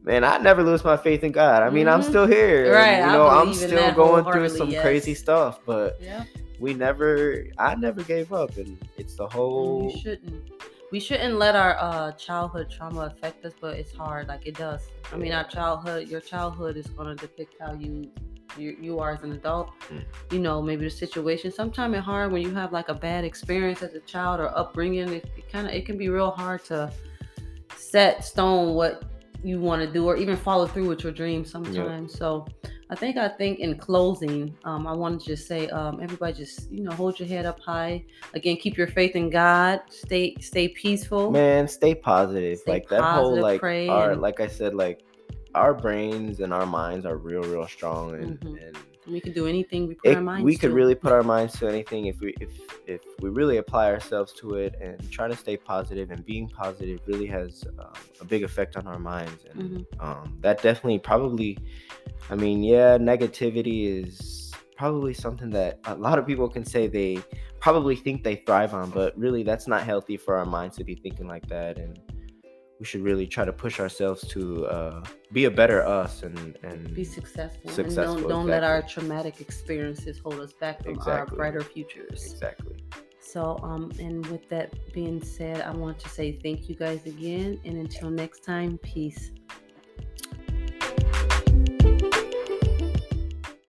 man, 0.02 0.24
I 0.24 0.38
never 0.38 0.62
lose 0.62 0.82
my 0.82 0.96
faith 0.96 1.22
in 1.24 1.32
God. 1.32 1.62
I 1.62 1.68
mean, 1.68 1.88
I'm 1.88 2.00
Mhm. 2.00 2.04
still 2.08 2.26
here. 2.26 2.64
and, 2.64 2.72
Right, 2.74 2.96
you 3.00 3.04
I 3.10 3.12
know, 3.12 3.28
I'm 3.28 3.52
still 3.52 3.92
going 3.92 4.24
through 4.32 4.48
some 4.48 4.74
crazy 4.76 5.12
stuff, 5.14 5.60
but 5.66 5.98
Yeah, 6.00 6.24
we 6.60 6.74
never 6.74 7.44
I 7.58 7.74
never 7.74 8.02
gave 8.02 8.32
up 8.32 8.56
and 8.56 8.78
it's 8.96 9.16
the 9.16 9.28
whole 9.28 9.86
we 9.86 10.00
shouldn't. 10.00 10.50
We 10.92 11.00
shouldn't 11.00 11.38
let 11.38 11.56
our 11.56 11.76
uh, 11.80 12.12
childhood 12.12 12.70
trauma 12.70 13.00
affect 13.06 13.44
us, 13.44 13.52
but 13.60 13.76
it's 13.76 13.92
hard. 13.92 14.28
Like 14.28 14.46
it 14.46 14.56
does. 14.56 14.82
I 15.12 15.16
mean, 15.16 15.32
our 15.32 15.42
childhood, 15.42 16.06
your 16.08 16.20
childhood 16.20 16.76
is 16.76 16.86
going 16.86 17.16
to 17.16 17.26
depict 17.26 17.56
how 17.60 17.72
you 17.72 18.12
you, 18.56 18.76
you 18.80 18.98
are 19.00 19.12
as 19.12 19.22
an 19.22 19.32
adult. 19.32 19.70
Mm. 19.90 20.04
You 20.30 20.38
know, 20.38 20.62
maybe 20.62 20.84
the 20.84 20.90
situation. 20.90 21.50
Sometimes 21.50 21.96
it's 21.96 22.04
hard 22.04 22.30
when 22.30 22.42
you 22.42 22.54
have 22.54 22.72
like 22.72 22.88
a 22.88 22.94
bad 22.94 23.24
experience 23.24 23.82
as 23.82 23.94
a 23.94 24.00
child 24.00 24.38
or 24.38 24.56
upbringing. 24.56 25.08
It, 25.08 25.24
it 25.36 25.50
kind 25.50 25.66
of 25.66 25.72
it 25.72 25.84
can 25.84 25.98
be 25.98 26.08
real 26.08 26.30
hard 26.30 26.64
to 26.66 26.92
set 27.76 28.24
stone 28.24 28.74
what 28.74 29.02
you 29.44 29.60
want 29.60 29.82
to 29.82 29.92
do 29.92 30.06
or 30.06 30.16
even 30.16 30.36
follow 30.36 30.66
through 30.66 30.88
with 30.88 31.02
your 31.04 31.12
dreams 31.12 31.50
sometimes. 31.50 32.16
So 32.16 32.46
I 32.90 32.94
think 32.96 33.16
I 33.16 33.28
think 33.28 33.58
in 33.60 33.76
closing, 33.76 34.56
um, 34.64 34.86
I 34.86 34.92
want 34.92 35.20
to 35.20 35.26
just 35.26 35.46
say, 35.46 35.68
um, 35.68 36.00
everybody 36.02 36.32
just 36.32 36.70
you 36.72 36.82
know 36.82 36.92
hold 36.92 37.18
your 37.20 37.28
head 37.28 37.44
up 37.46 37.60
high. 37.60 38.04
Again, 38.34 38.56
keep 38.56 38.76
your 38.76 38.86
faith 38.86 39.14
in 39.16 39.30
God. 39.30 39.80
Stay 39.90 40.34
stay 40.40 40.68
peaceful. 40.68 41.30
man, 41.30 41.68
stay 41.68 41.94
positive. 41.94 42.58
Stay 42.58 42.72
like 42.72 42.88
that 42.88 43.02
whole 43.02 43.40
like 43.40 43.62
our 43.62 44.12
and- 44.12 44.20
like 44.22 44.40
I 44.40 44.46
said, 44.46 44.74
like 44.74 45.04
our 45.54 45.72
brains 45.74 46.40
and 46.40 46.52
our 46.52 46.66
minds 46.66 47.06
are 47.06 47.16
real, 47.16 47.42
real 47.42 47.66
strong 47.68 48.14
and, 48.14 48.40
Mhm. 48.40 48.66
and 48.66 48.76
We 49.06 49.20
can 49.20 49.32
do 49.32 49.46
anything 49.46 49.86
we 49.88 49.94
put 49.96 50.10
it, 50.10 50.16
our 50.16 50.22
minds 50.22 50.44
we 50.44 50.56
could 50.56 50.70
to. 50.70 50.74
really 50.74 50.94
put 50.94 51.12
our 51.12 51.22
minds 51.22 51.58
to 51.58 51.68
anything 51.68 52.06
if 52.06 52.20
we 52.20 52.34
if 52.40 52.50
if 52.86 53.00
we 53.20 53.28
really 53.28 53.58
apply 53.58 53.90
ourselves 53.92 54.32
to 54.40 54.54
it 54.54 54.74
and 54.80 55.10
try 55.10 55.28
to 55.28 55.36
stay 55.36 55.56
positive 55.56 56.10
and 56.10 56.24
being 56.24 56.48
positive 56.48 57.00
really 57.06 57.26
has 57.26 57.64
um, 57.78 57.92
a 58.20 58.24
big 58.24 58.42
effect 58.42 58.76
on 58.76 58.86
our 58.86 58.98
minds 58.98 59.44
and 59.50 59.60
Mhm. 59.60 59.84
um, 60.04 60.38
that 60.40 60.62
definitely 60.62 60.98
probably 60.98 61.58
i 62.30 62.34
mean 62.34 62.62
yeah 62.62 62.96
negativity 62.98 64.02
is 64.04 64.52
probably 64.76 65.12
something 65.14 65.50
that 65.50 65.78
a 65.84 65.94
lot 65.94 66.18
of 66.18 66.26
people 66.26 66.48
can 66.48 66.64
say 66.64 66.86
they 66.86 67.18
probably 67.60 67.96
think 67.96 68.24
they 68.24 68.36
thrive 68.36 68.72
on 68.74 68.90
but 68.90 69.16
really 69.18 69.42
that's 69.42 69.66
not 69.68 69.82
healthy 69.82 70.16
for 70.16 70.36
our 70.36 70.46
minds 70.46 70.76
to 70.76 70.84
be 70.84 70.94
thinking 70.94 71.26
like 71.26 71.46
that 71.48 71.78
and 71.78 72.00
we 72.78 72.86
should 72.86 73.02
really 73.02 73.26
try 73.26 73.44
to 73.44 73.52
push 73.52 73.78
ourselves 73.80 74.26
to 74.28 74.66
uh, 74.66 75.04
be 75.32 75.44
a 75.44 75.50
better 75.50 75.86
us 75.86 76.22
and, 76.22 76.58
and 76.62 76.94
be 76.94 77.04
successful. 77.04 77.70
successful. 77.70 78.14
And 78.14 78.22
don't, 78.22 78.28
don't 78.28 78.48
exactly. 78.48 78.50
let 78.50 78.64
our 78.64 78.82
traumatic 78.82 79.40
experiences 79.40 80.18
hold 80.18 80.40
us 80.40 80.52
back 80.52 80.82
from 80.82 80.94
exactly. 80.94 81.12
our 81.12 81.26
brighter 81.26 81.62
futures. 81.62 82.32
Exactly. 82.32 82.76
So, 83.20 83.58
um, 83.62 83.90
and 83.98 84.24
with 84.26 84.48
that 84.50 84.92
being 84.92 85.22
said, 85.22 85.60
I 85.62 85.70
want 85.70 85.98
to 86.00 86.08
say 86.08 86.38
thank 86.42 86.68
you 86.68 86.74
guys 86.74 87.06
again. 87.06 87.60
And 87.64 87.78
until 87.78 88.10
next 88.10 88.44
time, 88.44 88.78
peace. 88.78 89.32